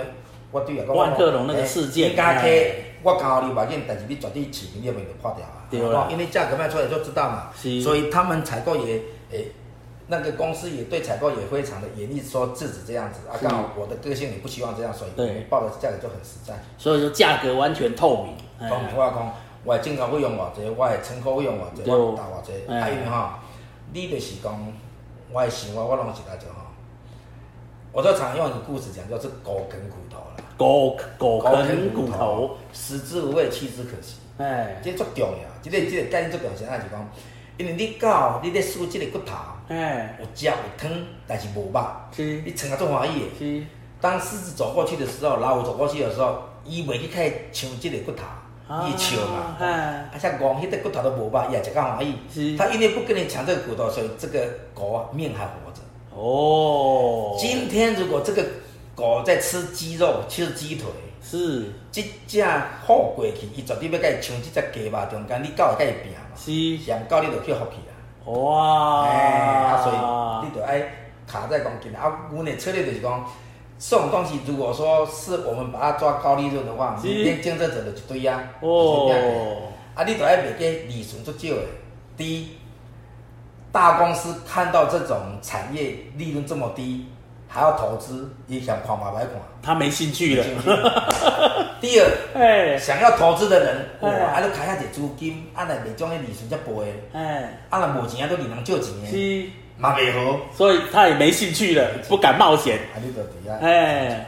[0.51, 2.47] 我对啊，万客隆那个事件，你加客，
[3.03, 6.07] 我教你把件，但是你绝对市面那边就破掉啊。
[6.12, 7.49] 因为价格卖出来就知道嘛。
[7.55, 7.79] 是。
[7.81, 9.51] 所以他们采购也，诶，
[10.07, 13.38] 那个公司也对采购也非常的严厉，说制止这样子啊。
[13.39, 15.12] 刚好我的个性也不希望这样，所以
[15.49, 16.55] 报的价格就很实在。
[16.79, 18.35] 所以说价格完全透明。
[18.67, 19.33] 透明，我讲，
[19.63, 22.53] 我进口费用偌济，我的成购费用偌济，我打偌济。
[22.67, 23.29] 啊，因为吼，
[23.93, 24.73] 你就是讲，
[25.31, 26.65] 我的想法我拢是来做吼。
[27.91, 30.43] 我就常用一个故事讲，叫做狗啃骨头了。
[30.56, 34.17] 狗狗啃骨头，食之无味，弃之可惜。
[34.38, 37.10] 哎，这足重要，这个这个概念足重要，啥是讲？
[37.58, 39.36] 因为你狗，你咧输这个骨头，
[39.69, 40.91] 哎，有食有汤，
[41.28, 41.82] 但是无肉，
[42.15, 43.25] 是，你撑啊足欢喜的。
[43.38, 43.65] 是，
[43.99, 48.23] 当狮子走过去的时候，老虎走过去的时候，伊袂去开抢这个骨头，
[48.88, 49.58] 伊笑嘛。
[49.60, 52.15] 啊，而且光迄个骨头都无肉，伊也食较欢喜。
[52.32, 55.79] 是，他因为不跟你抢这个骨头，所以这个狗啊命还活着。
[56.19, 58.45] 哦，今天如果这个。
[58.99, 60.84] 狗在吃鸡肉，吃鸡腿，
[61.23, 66.19] 是，这只好过去，伊绝对要甲伊抢这只鸡肉中间，你狗会甲伊拼嘛？
[66.36, 67.95] 是，想狗你就去福气啊！
[68.29, 69.10] 哇，哎，
[69.69, 69.95] 啊，所以
[70.45, 70.84] 你就爱
[71.25, 72.27] 卡在讲进来啊。
[72.29, 73.25] 阮的策略就是讲，
[73.79, 78.43] 这种东西如果说是我们把它抓高利润的话，明天竞争者就一堆啊。
[78.60, 81.62] 哦，啊，你就爱卖给利润足少的。
[82.17, 82.49] 第一，
[83.71, 87.05] 大公司看到这种产业利润这么低。
[87.51, 90.45] 还要投资，也想看嘛白看，他没兴趣了。
[91.82, 102.77] 第二，哎，想要投资的人，哇，还要开下点租金，按来袂种的利润才背，哎，按来无钱啊都银行借钱的，是，嘛袂好，所以他也没兴趣了，不敢冒险。
[102.93, 104.27] 啊，你啊，哎，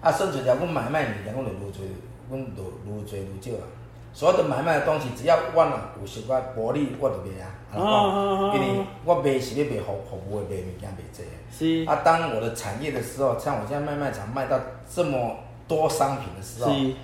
[0.00, 1.84] 啊，甚至条阮买卖物件，阮就愈做，
[2.30, 3.66] 阮就愈做愈少啊。
[4.14, 7.50] 所有的买卖的东西，只要我若有小块薄利，我就卖啊。
[7.74, 11.24] 哦因为我卖是要卖服服务的，卖物件卖这。
[11.50, 11.84] 是。
[11.84, 14.56] 啊，当我的产业的时候，像我现在卖卖场卖到
[14.88, 16.94] 这么多商品的时候，是。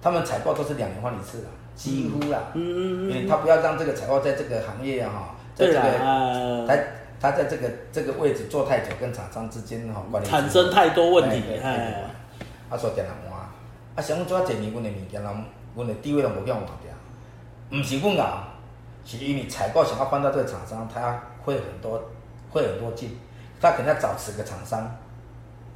[0.00, 2.38] 他们采购都是两年换一次的，几乎啦。
[2.54, 3.10] 嗯嗯嗯。
[3.10, 6.74] 因为他不要让这个采购在这个行业哈，在这个他
[7.20, 11.42] 他在这个这个位置做太久，跟厂商之间哈关系产生太多问题。
[11.62, 12.04] 哎。
[12.70, 13.38] 啊，说电人换，
[13.94, 15.44] 啊，想做一年阮的物件，人。
[15.78, 16.92] 阮的地位都无叫换掉，
[17.70, 18.24] 毋是阮硬，
[19.04, 22.02] 是因为采购想要换到这个厂商，他会很多，
[22.50, 23.16] 会很多劲，
[23.60, 24.90] 他肯定要找十个厂商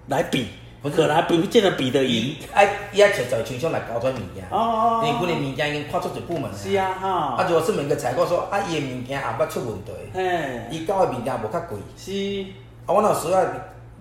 [0.09, 0.49] 来比，
[0.83, 2.35] 可能还不见得比得赢。
[2.53, 6.59] 哎，伊爱找找厂商来搞出物件，哦，因为阮的物件已经跨出一部门了。
[6.59, 7.09] 是啊，哈。
[7.37, 11.79] 啊，如果是每个采购说，啊，伊的物件也捌出问题，嘿，伊搞的物件无较贵。
[11.97, 12.45] 是。
[12.87, 13.41] 啊，我若需要。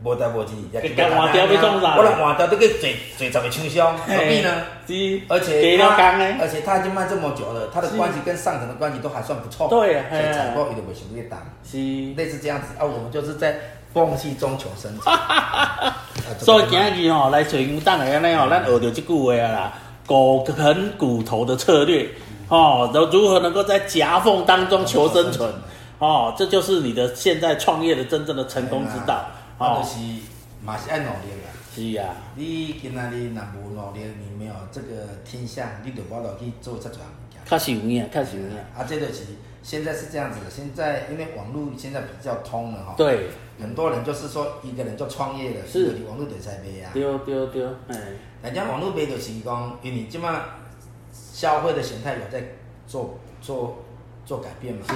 [0.04, 1.96] 无代无志，也去换掉要创啥？
[1.96, 4.50] 我来换掉，这个最最十个厂商，何必呢？
[4.88, 5.88] 是，而且他，
[6.42, 9.68] 而且他已经卖这么久了，他的关系跟上层的关系都还算不错。
[9.68, 11.40] 对啊，所以采购伊就袂想去担。
[11.64, 11.78] 是，
[12.16, 13.56] 类似这样子啊，我们就是在
[13.94, 15.16] 缝隙中求生存。
[16.40, 19.74] 所以今日吼来找牛蛋的安尼吼，咱学到这句话啊啦，
[20.08, 22.10] 狗啃骨头的策略，
[22.48, 25.48] 哦，如如何能够在夹缝当中求生存？
[26.00, 29.24] 哦，这就是你的现在创业的真正的成功之道。
[29.62, 30.00] 啊，就是
[30.64, 31.52] 嘛是爱努力啦。
[31.74, 32.16] 是啊。
[32.36, 34.88] 你今仔日若无努力，你没有这个
[35.24, 37.40] 天下，你就无落去做这桩物件。
[37.46, 38.58] 确实有影，确实有影。
[38.76, 39.26] 啊，这就是
[39.62, 40.50] 现在是这样子的。
[40.50, 42.96] 现在因为网络现在比较通了哈。
[42.98, 43.30] 对。
[43.60, 46.90] 很多人就是说一个人就创业了，是网络就在卖啊。
[46.94, 47.98] 对对对，哎。
[48.42, 50.44] 人家网络卖就是讲，因为即马
[51.14, 52.44] 消费的形态有在
[52.88, 53.78] 做做
[54.26, 54.82] 做改变嘛。
[54.90, 54.96] 是。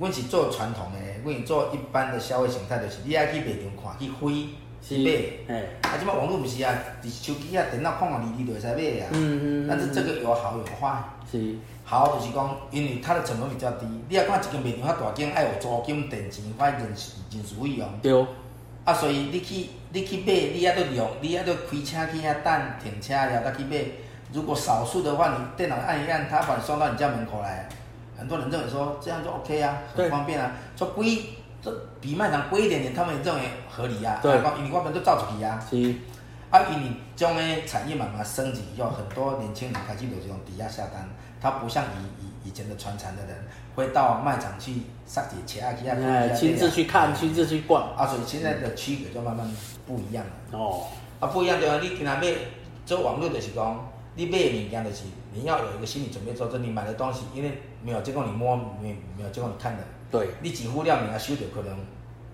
[0.00, 4.48] 阮是做传统的，阮是做一般的消费形态，就是你爱去卖场看，去飞
[4.82, 5.54] 去买。
[5.82, 6.72] 啊，即摆网络毋是啊，
[7.04, 9.08] 伫手机啊、电脑看看，你你就会使买啊。
[9.12, 9.68] 嗯嗯。
[9.68, 11.04] 但是这个有好有坏。
[11.30, 11.54] 是。
[11.84, 13.84] 好就是讲，因为它的成本比较低。
[14.08, 17.86] 你要看一间卖场较大间，爱有租金、电钱、反人人事费用。
[18.00, 18.26] 对。
[18.86, 23.84] 啊，所以你去你去买，你还要用，你还要开车去遐等停车了再去买。
[24.32, 27.68] 如果少数的话，你电脑按一按，他把你送到你家门口来。
[28.20, 30.52] 很多人认为说这样就 OK 啊，很方便啊。
[30.76, 31.24] 说贵，
[31.62, 34.20] 这比卖场贵一点点，他们认为合理啊。
[34.22, 35.58] 对，因为我们都造出去啊。
[35.68, 35.94] 是。
[36.50, 41.08] 啊，因为将诶产业慢慢升级，以后很多年轻人开始有这种抵押下单，
[41.40, 43.36] 他不像以以以前的传承的人，
[43.74, 47.94] 会到卖场去杀几切啊，去啊，亲自去看，亲自去逛。
[47.96, 49.50] 啊，所以现在的区别就慢慢
[49.86, 50.58] 不一样了。
[50.58, 50.88] 哦。
[51.20, 52.26] 啊，不一样对啊，你今仔买
[52.84, 53.89] 做网络就是讲。
[54.14, 61.78] 你买的物件就是你要有一个心理准备，说，你买的东西，因为没有经过你摸，没没有经过你看的，对，你几乎料你要收到可能。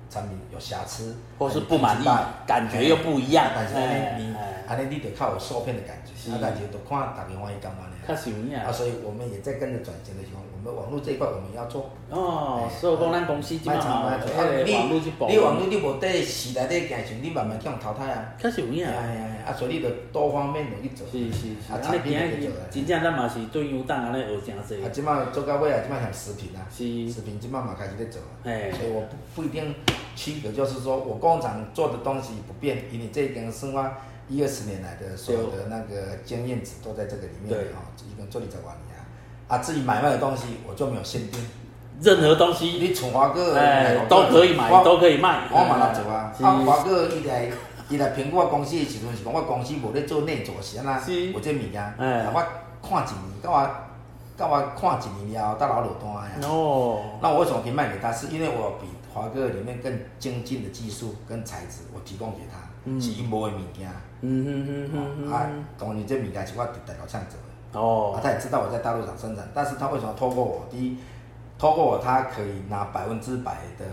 [0.09, 2.07] 产品有瑕疵，或是不满意，
[2.47, 3.51] 感觉又不一样。
[3.53, 4.37] 但是你你，
[4.69, 7.97] 安尼你得靠有受骗的感觉，啊，但是都看大家欢喜干嘛呢？
[8.07, 10.45] 确实有影啊，所以我们也在跟着转型的情况。
[10.73, 14.21] 网络这一块我们要做哦，所以讲咱公司即马啊，
[14.65, 18.35] 你你网络你无在时代在行进，你慢慢去用淘汰啊。
[18.41, 18.87] 确实有影。
[18.87, 21.07] 哎呀，啊，所以你着多方面的去做。
[21.11, 21.73] 是是是。
[21.73, 22.53] 啊，产品去做。
[22.71, 24.85] 真正咱嘛是对优档安尼学诚济。
[24.85, 28.21] 啊，即马做到尾啊，即马像食品啊，是食品即马嘛开始在做。
[28.45, 28.71] 哎。
[28.73, 29.75] 所以我不不一定
[30.15, 33.99] 区隔，就是说我工厂做的东西不变，以你这根生花
[34.29, 38.75] 一二十年来的所有的那个经验值都在这个里面啊，一根做你在玩。
[38.75, 38.96] 啊，
[39.59, 41.41] 自己买卖的东西我就没有限定，
[42.01, 46.33] 任何东西你从华哥哎都可以买，都可以卖，我嘛来做啊。
[46.43, 47.51] 啊，华哥伊来
[47.89, 50.99] 伊来评估我公司的时阵是讲我公司无咧做内做是安那，
[51.33, 52.43] 有这物件，哎，我
[52.83, 53.71] 看一年，到我
[54.37, 56.49] 到我看一年了后，到老落单呀。
[56.49, 57.01] 哦。
[57.23, 58.13] 那我为什么可以卖给他？
[58.13, 62.69] 是因为我比华哥里面更精进的技术跟材质，我提供给他，
[63.01, 63.89] 是因无的物件。
[64.21, 65.33] 嗯嗯嗯嗯。
[65.33, 65.47] 啊，
[65.79, 67.39] 当然这物件是我伫大陆厂做。
[67.73, 70.67] 哦，他也知道我在大陆厂生产，但是他为什么透过我？
[70.71, 70.99] 第一，
[71.59, 73.85] 透过我，他可以拿百分之百的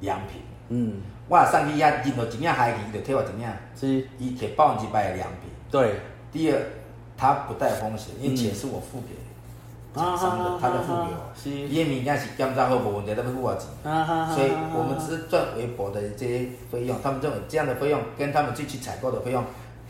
[0.00, 0.42] 良品。
[0.68, 3.46] 嗯，我上去呀，任何一领海鱼就贴我一领，
[3.78, 5.50] 是，伊贴百分之百的良品。
[5.70, 6.00] 对。
[6.32, 6.60] 第二，
[7.16, 9.14] 他不带风险，因为钱是我付给
[9.94, 11.32] 厂商的，他在付给我。
[11.34, 11.50] 是。
[11.50, 13.68] 伊的物件是检查好无问题，他们付我钱。
[14.34, 19.42] 所以我们只是赚微薄的这些费用，他们认为这样的费用跟他们自己采购的费用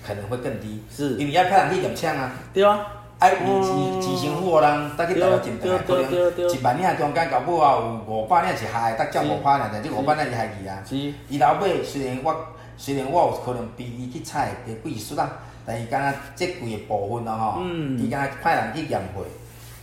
[0.07, 0.85] 可能会更低。
[0.89, 1.17] 是。
[1.17, 2.33] 因为要派人去验枪啊。
[2.53, 2.87] 对啊。
[3.19, 10.83] 哎，自自成富人，搭去大陆进台，可能一万领中间到尾啊有五百领是害，搭照五百领，但这五百领是害去啊。
[11.29, 12.37] 伊老尾虽然我
[12.77, 15.31] 虽然我有可能比伊去采的贵数啦，
[15.65, 17.63] 但是敢若这几个部分啊吼，
[17.99, 19.25] 伊敢若派人去验货，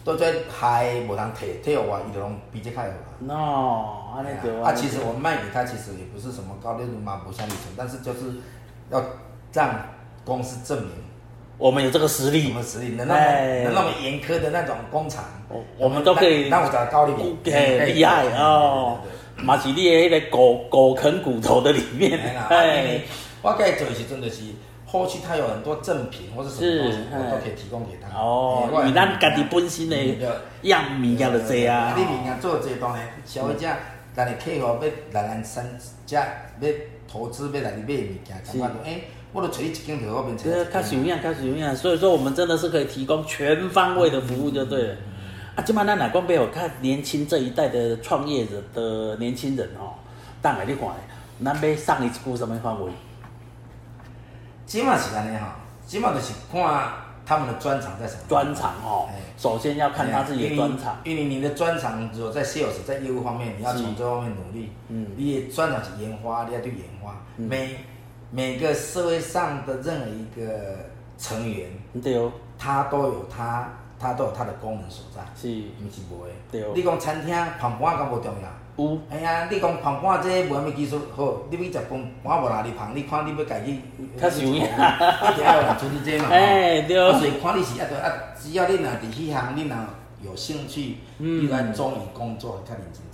[0.05, 2.93] 到最害无通摕退互我，伊就拢比这较好啦。
[3.25, 4.69] 喏，安尼对啊。
[4.69, 8.35] 啊，其实我卖给他其实也不是什么高利润嘛，无啥利润，但是就是
[8.91, 9.03] 要
[9.51, 9.75] 让
[10.23, 10.91] 公司证明。
[11.63, 12.89] 我们有这个实力，什么实力？
[12.89, 13.21] 能那么
[13.63, 15.23] 能那么严苛的那种工厂，
[15.77, 16.49] 我们都可以。
[16.49, 18.97] 那我找高利润，厉害哦！
[19.37, 22.99] 马吉利那个狗狗啃骨头的里面，哎，
[23.41, 24.41] 我该做的时阵就是
[24.85, 28.13] 后期他有很多赠品或者什么东西，我都可以提供给他。
[28.13, 29.95] 哦，因为咱家己本身的
[30.63, 31.95] 样物件就多啊。
[31.95, 33.69] 你物件做这当然消费者，
[34.13, 34.75] 咱的客户要
[35.13, 35.63] 来咱商
[36.05, 36.27] 家
[36.59, 36.67] 要
[37.09, 38.99] 投资要来你买物件，感觉哎。
[39.33, 40.49] 我都找一间就我变成。
[40.49, 41.75] 对，较有影，较有影。
[41.75, 44.95] 所以说，我们真的是可以提供全方位的服务，就对了。
[45.55, 49.93] 啊，今嘛咱哪讲俾我看年轻这一代的创业者的年轻人哦，
[50.41, 50.89] 当下你看，
[51.43, 52.91] 咱要上一步什么范围？
[54.65, 56.91] 今嘛是安尼哈，今嘛就是看
[57.25, 58.21] 他们的专长在什么。
[58.27, 60.97] 专长哦，首先要看他自己的专长。
[61.03, 64.71] 因为你的专长如果在 sales 在业务方面，你要从这方面努力。
[64.89, 65.07] 嗯。
[65.15, 67.15] 你的专长是研发，你要对研发。
[67.37, 67.75] 每
[68.35, 70.75] 每个社会上的任何一个
[71.19, 71.69] 成员，
[72.01, 76.31] 对哦，他都有他，他都有他的功能所在，是，毋是无诶。
[76.51, 76.71] 对哦。
[76.73, 78.83] 你讲餐厅盘盘敢无重要？
[78.83, 78.97] 有。
[79.11, 81.89] 哎呀，你讲盘盘这无啥物技术好，你要食饭
[82.23, 82.91] 盘无哪里盘？
[82.95, 83.79] 你看你要家己，
[84.19, 84.55] 较受影。
[84.55, 86.29] 一定要有人处理这嘛。
[86.33, 86.97] 哎，对。
[86.97, 89.77] 哦，所以看你是啊，对啊，只要你若伫迄行，你若
[90.23, 93.12] 有兴趣，你来忠于工作，较认真做。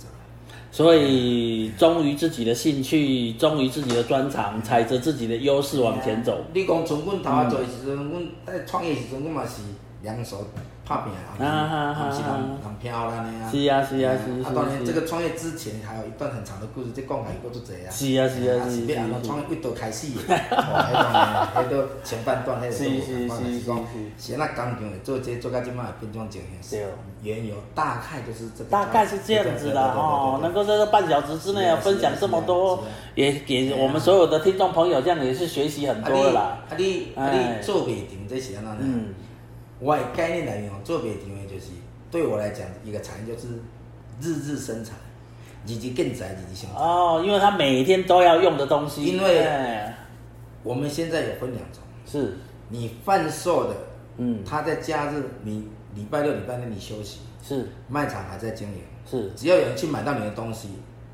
[0.72, 6.38] 所以忠于自己的兴趣，忠于自己的专长，踩着自己的优势往前走。
[6.54, 9.62] 你讲从阮头啊做时阵，阮在创业时阵，阮嘛是
[10.02, 10.46] 两手。
[10.90, 13.48] 怕病啊，还是很很漂亮的啊。
[13.48, 14.42] 是啊是啊是。
[14.42, 17.88] 啊，当然这个创业之前还有一段很长的故事，这讲起过足济啊。
[17.88, 18.86] 是啊是啊是。
[18.86, 22.72] 别安创业一刀开始的，迄段迄段前半段迄个。
[22.74, 23.70] 是是是是。
[24.18, 26.80] 先那刚强的做这做到即摆变种情形。
[26.80, 26.88] 对。
[27.22, 28.70] 缘由大概就是这个。
[28.70, 32.82] 大概是这样子的哦，能够在这半小时之内分享这么多，
[33.14, 36.58] 也给我们所有的听众朋友这样也是学习很多啦。
[36.68, 39.04] 啊你啊你做袂定这是安怎呢？
[39.80, 41.70] 我的概念来讲，做别定位就是
[42.10, 43.48] 对我来讲，一个产业就是
[44.20, 44.94] 日日生产，
[45.66, 46.78] 日日更宅，日日生产。
[46.78, 49.06] 哦，因为它每天都要用的东西。
[49.06, 49.48] 因为
[50.62, 52.36] 我们现在有分两种，是
[52.68, 53.76] 你贩售的，
[54.18, 60.68] 嗯，他在假日，你礼拜六、礼拜天你休息，是卖场还在经营，是只要有人去买到你的东西，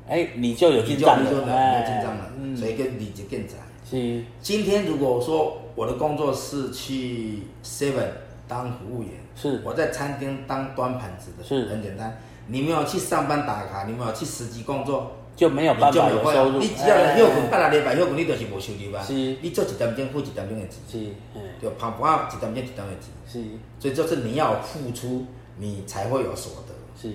[0.09, 3.53] 哎，你就有进账了，有进账了，所以跟日日更宅。
[3.89, 4.21] 是。
[4.41, 8.26] 今天如果说我的工作是去 Seven。
[8.47, 12.19] 当服务员是我在餐厅当端盘子的，是很简单。
[12.47, 16.59] 你没有去上班打卡，你没有去实际工作，就没有办法有收入。
[16.59, 19.03] 你只要休困，八六礼拜休困，你就是无收入啊。
[19.03, 19.13] 是。
[19.41, 20.79] 你做一点钟付一点钟的钱。
[20.89, 21.13] 是。
[21.61, 23.11] 就盘盘一点钟一点钟的钱。
[23.27, 23.43] 是。
[23.79, 25.25] 所以就是你要付出，
[25.57, 26.73] 你才会有所得。
[27.01, 27.13] 是。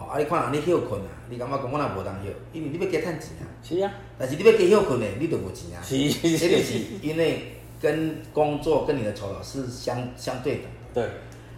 [0.00, 0.18] 哦，啊！
[0.18, 3.46] 你看人你休困啊，你感觉讲我若无当休，因为你要加趁钱啊。
[3.62, 3.92] 是啊。
[4.18, 5.78] 但是你要加休困呢，你就无钱啊。
[5.80, 5.96] 是。
[6.36, 10.70] 这就是因为跟工作跟你的酬劳是相相对等的。
[10.94, 11.04] 对。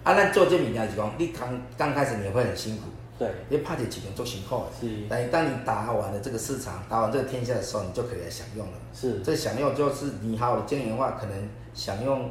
[0.02, 2.84] 啊，咱做这物件是讲，你刚刚开始你会很辛苦。
[3.18, 3.28] 对。
[3.50, 4.64] 因为拍这市场做辛苦的。
[4.80, 5.04] 是。
[5.08, 8.72] 但当你打完了这个市场，打完这个天下的时候，你就可以来享用了。
[8.92, 9.20] 是。
[9.20, 12.30] 这享用就是你好的经营的话，可能享用。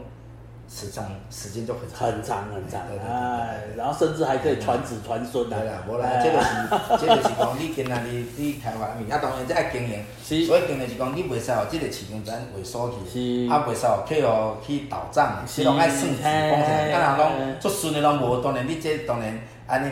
[0.70, 5.58] 时长时间就很长，很长很长，哎，然后甚至还可以传子传孙啊。
[5.60, 10.04] 对啦，无啦，这个是， 这个是讲你今仔日你开发物，啊当然这爱经营，
[10.48, 15.64] 所以经营是讲你袂使哦，这个市场咱萎缩去，啊袂使哦去哦去倒账，是。
[15.64, 19.92] 拢爱算钱，讲起来，啊人拢做顺的拢无，当然你这当然安尼，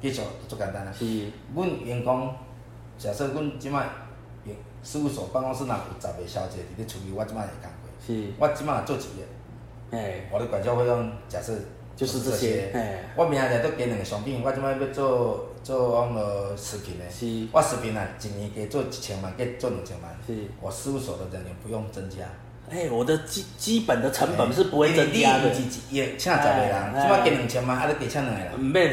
[0.00, 0.92] 继续足简单啦。
[0.96, 1.04] 是，
[1.54, 2.32] 阮员工，
[2.96, 3.86] 假设阮即摆，
[4.84, 7.90] 事务所办公室若有十个小姐伫咧处理，我即摆会干过。
[8.06, 9.26] 是，我即摆做一个。
[9.90, 11.52] 哎，我的管教费用假设
[11.96, 12.70] 就是这些。
[12.74, 17.04] 哎，我明仔日都给两个商品，我即摆要做做往个视频的。
[17.10, 17.48] 是。
[17.50, 20.14] 我视频啊，一年加做一千万，加做两千万。
[20.26, 20.34] 是。
[20.60, 22.18] 我事务所的人员不用增加。
[22.70, 25.48] 哎，我的基基本的成本是不会增加的。
[25.90, 28.54] 也请十个人，即摆给两千万，啊，你给请两个人。
[28.58, 28.92] 唔免，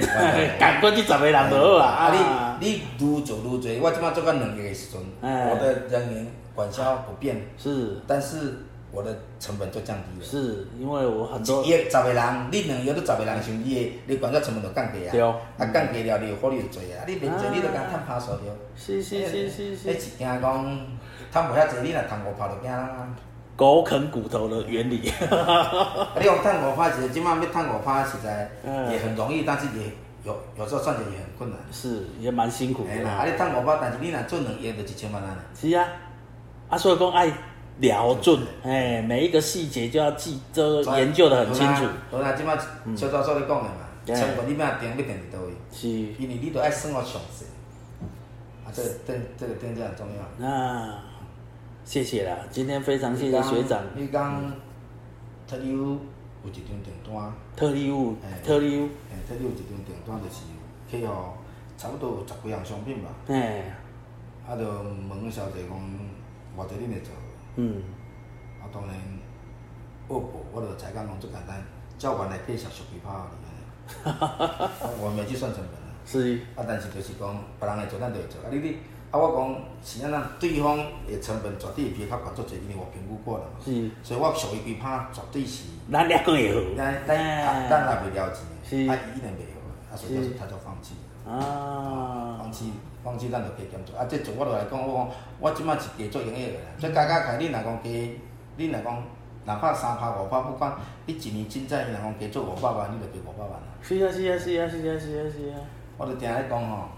[0.58, 1.88] 赶过去十个人就好啊。
[1.88, 7.46] 啊，你你愈做愈多，我即摆做到两个月时阵，我的人员管销不变。
[7.58, 8.02] 是。
[8.08, 8.54] 但是。
[8.92, 15.12] 我的成本就降低了，是因为我很多一月十个人，你两月都十个人生，你的你管销成本就降低啊。
[15.12, 17.04] 对啊，降低了，你获利就多啊。
[17.06, 18.42] 你免做，你就敢趁拍数着。
[18.78, 19.88] 是是是是是。
[19.90, 20.80] 你是惊讲
[21.34, 23.08] 趁无遐济，你若趁五拍就惊啦。
[23.58, 25.02] 狗啃骨头的原理。
[25.02, 28.50] 你讲趁五拍其实今晚要趁五拍，实在
[28.90, 29.92] 也很容易，但是也
[30.24, 31.60] 有有时候赚钱也很困难。
[31.70, 33.10] 是，也蛮辛苦的。
[33.10, 35.38] 啊，你趁五拍，但是你若做两亿就一千万啊。
[35.54, 35.86] 是啊，
[36.70, 37.30] 啊，所以讲爱。
[37.78, 41.84] 瞄准，哎，每一个细节就要记，都研究的很清楚。
[42.10, 42.58] 好啦，即摆
[42.96, 45.52] 肖教授你讲的嘛，成本你要定要定伫倒位？
[45.72, 47.46] 是，因为你都爱算我详细。
[48.66, 50.24] 啊，这个定这个定价很重要。
[50.38, 50.98] 那
[51.84, 53.84] 谢谢啦，今天非常谢谢学长。
[53.94, 54.54] 你讲
[55.48, 57.34] 特例有有一张订单。
[57.58, 58.16] 特里有，
[58.46, 60.46] 特例有，哎，特例有一张订单就是
[60.90, 61.34] 去哦，
[61.78, 63.10] 差不多有十几样商品吧。
[63.28, 63.76] 哎。
[64.48, 65.78] 啊，就问小姐讲，
[66.58, 67.12] 偌济恁会做？
[67.58, 67.82] 嗯，
[68.62, 68.96] 啊，当然，
[70.08, 70.20] 我
[70.52, 71.64] 我著才讲讲最简单，
[71.98, 73.46] 叫员来介绍熟皮拍而已。
[74.04, 74.70] 哈哈哈！
[75.00, 75.94] 我没计算成本啊。
[76.06, 76.40] 是。
[76.56, 78.42] 啊，但是就是讲，别人会做，咱就会做。
[78.42, 78.78] 啊，你你，
[79.12, 83.52] 啊，我讲是安那，对方的成本绝对比较高足济，因为我评估过了嘛。
[83.64, 83.90] 是。
[84.02, 85.66] 所以我熟皮拍绝对是。
[85.92, 86.60] 咱两个会好。
[86.76, 88.44] 咱咱咱也袂了钱。
[88.68, 88.90] 是。
[88.90, 90.96] 啊，伊一定袂好，啊，所以他就放弃。
[91.30, 92.38] 啊。
[92.40, 92.74] 放弃。
[93.06, 93.96] 放弃，咱就加减做。
[93.96, 96.68] 啊，这做我著来讲，我讲，我即摆是加做营业额啦。
[96.80, 97.90] 所以加加起，恁若讲加，
[98.58, 99.04] 恁若讲，
[99.46, 100.74] 哪怕三拍五拍，不管
[101.06, 103.68] 你一年真正伊若讲加做五百万，你就加五百万啦。
[103.84, 105.62] 是啊，是啊，是啊，是啊，是啊，是啊。
[105.98, 106.90] 我著定咧讲吼，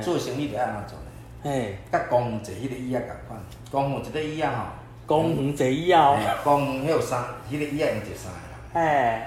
[0.00, 1.10] 做生意著爱安怎做咧？
[1.42, 3.40] 嘿，甲公园坐迄个椅仔共款，
[3.70, 4.62] 公园一个椅仔吼。
[5.04, 6.16] 公园坐椅仔哦。
[6.44, 8.54] 公园迄有三，迄个椅仔用坐三个人。
[8.72, 9.22] 嘿。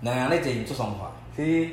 [0.00, 1.44] 两个人咧坐用做爽快。
[1.44, 1.68] 是。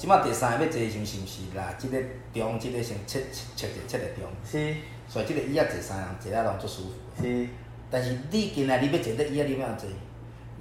[0.00, 1.74] 即摆第三个要坐上是毋是啦？
[1.76, 1.98] 即个
[2.32, 4.24] 中，即个先切切切者切个中。
[4.50, 4.74] 是。
[5.06, 7.22] 所以即个椅仔坐三人坐了拢足舒服。
[7.22, 7.46] 是。
[7.90, 9.90] 但是你今仔你要坐咧椅仔你要安怎坐？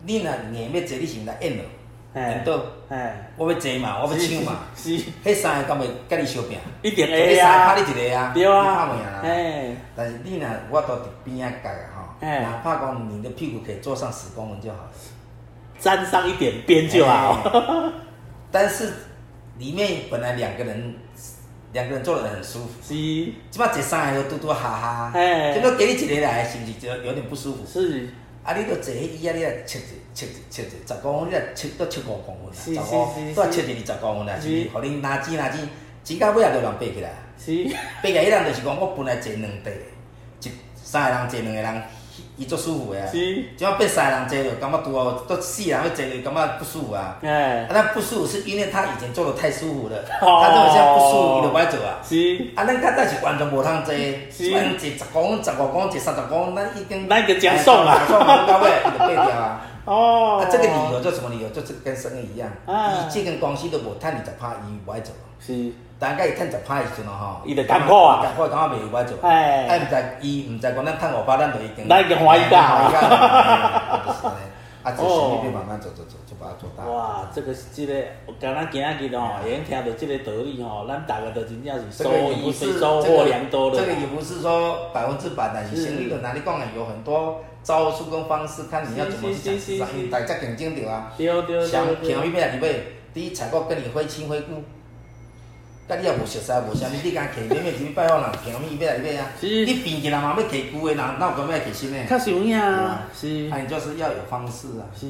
[0.04, 1.64] 你若硬要坐，你是毋是来演咯？
[2.16, 2.62] 演倒？
[2.90, 3.32] 哎。
[3.38, 4.60] 我要坐嘛，我要抢嘛。
[4.76, 4.90] 是。
[5.24, 6.60] 迄三个敢会甲你相拼？
[6.82, 7.74] 一定会啊。
[7.74, 8.32] 拍你一个啊。
[8.34, 8.88] 对啊。
[8.88, 9.22] 拍赢啦。
[9.24, 9.76] 哎。
[9.96, 14.92] 但是你若我都伫边仔夹吼，哪怕讲你的屁股可以坐上十公分就好了。
[15.80, 17.90] 沾上一点边就好。
[18.52, 18.92] 但是。
[19.60, 20.96] 里面本来两个人，
[21.74, 22.94] 两个人坐得很舒服，是。
[22.96, 25.12] 即摆坐三个都嘟嘟哈哈，
[25.54, 27.66] 结果给你一个来，是不是就有点不舒服？
[27.68, 28.10] 是。
[28.42, 29.80] 啊，你都坐迄椅仔，你来切
[30.16, 34.70] 切切切十公分，你啊切都切五公分，十五都切二十公分啦，是。
[34.74, 35.68] 互恁拿钱拿钱，
[36.04, 37.12] 钱到尾也都人爬起来。
[37.38, 37.64] 是。
[38.02, 39.70] 爬起来迄人就是讲，我本来坐两地，
[40.42, 41.84] 一三个人坐两个人。
[42.38, 43.08] 伊足舒服诶啊！
[43.12, 43.18] 是，
[43.58, 47.18] 即摆变三人坐着，感觉拄好，都四人要坐着，感觉不舒服啊。
[47.22, 52.00] 哎，啊，那不舒服是因为他以前做的太舒服了，他这个现在不舒服，伊就不爱做啊。
[52.04, 52.16] 是，
[52.56, 53.94] 啊，咱较早是完全无通坐，
[54.32, 59.62] 坐十公分、十五公分、坐三十公分，咱已经，咱已经讲爽啊，爽到尾伊就变掉啊。
[59.86, 61.50] 哦，啊，这个理由做什么理由？
[61.50, 65.14] 就是跟生意一样，伊这间公司都无趁二十趴，伊不爱做。
[65.40, 65.72] 是。
[66.00, 73.00] 但甲伊趁十拍时阵咯吼，伊就艰苦啊，艰苦感觉袂有法做，哎，毋知伊毋知讲咱趁五百，咱就已经，咱已经欢喜甲，欢喜甲，
[74.82, 76.86] 啊，做生意就慢慢做做做，就把它做大。
[76.90, 77.94] 哇，这个这个，
[78.40, 83.78] 刚刚今日吼，已经听到这个道理吼，咱大家都真正是收益收获良多的。
[83.78, 86.66] 这个也不是说百分之百但是生意的哪里讲呢？
[86.74, 91.12] 有很多招数跟方式，看你要怎么去讲市场，因为大家竞争着啊。
[91.18, 91.68] 对对对。
[91.68, 92.70] 想便宜买来买，
[93.14, 94.64] 第一采购跟你会亲会故。
[95.90, 99.26] 甲你也无熟悉，无啥物，你敢摕免免去拜访人，便宜买来买啊？
[99.42, 102.06] 你变起来嘛要摕旧的人，哪有可能要摕新的？
[102.06, 103.50] 较是有影啊，是。
[103.52, 104.86] 哎，就是要有方式啊。
[104.96, 105.08] 是。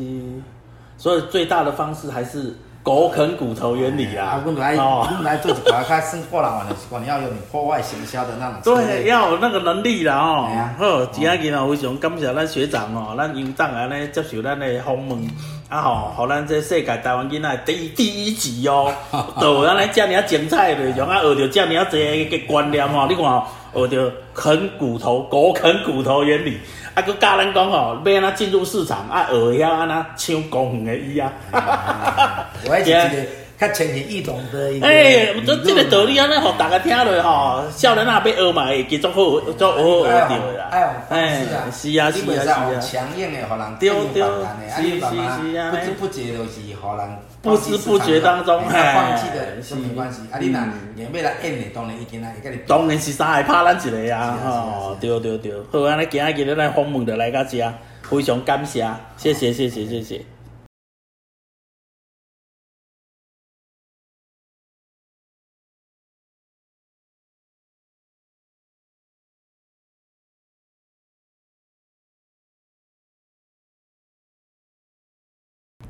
[0.97, 4.25] 所以最大的方式还是狗啃骨头原理啊。
[4.25, 8.73] 啊，阮来，阮来做一寡较算破人玩的习惯，要有你破坏行销的那种。
[8.73, 10.49] 对，要有那个能力啦哦。
[10.77, 15.29] 好，今仔日啊，非常感谢咱学长哦，咱院长安尼接受咱的访问。
[15.69, 18.91] 啊吼，互咱这世界台湾囡仔第第一集哦，
[19.39, 26.57] 就有安尼遮尔精彩内容啊，学着遮尔济个观念吼，你看吼，学着啃骨头，狗啃骨头原理，
[26.95, 33.09] 啊，佮教咱讲吼，要安怎进入市场，啊，学晓安怎抢公园的伊啊，哈哈哈哈哈，我还记得。
[33.59, 34.87] 较浅显易懂的一个。
[34.87, 39.13] 哎，这这个道理安尼，互大家听落吼，少年啊，要学嘛，会继续好，
[39.57, 40.69] 做好学着啦。
[41.09, 42.79] 哎，是啊，是啊，是啊。
[42.79, 44.25] 强硬的，互人丢丢，
[44.75, 45.71] 是是是啊。
[45.71, 50.21] 不知不觉就是互人不知不觉当中，放弃的，是没关系。
[50.31, 50.59] 啊，你若
[50.95, 52.57] 硬要来演的，当然伊今仔会甲你。
[52.65, 55.51] 当然是三个怕咱一个啊，吼，对对对。
[55.71, 57.73] 好，安尼今仔日咱访问就来到遮，
[58.09, 60.21] 非常感谢，谢谢谢谢谢谢。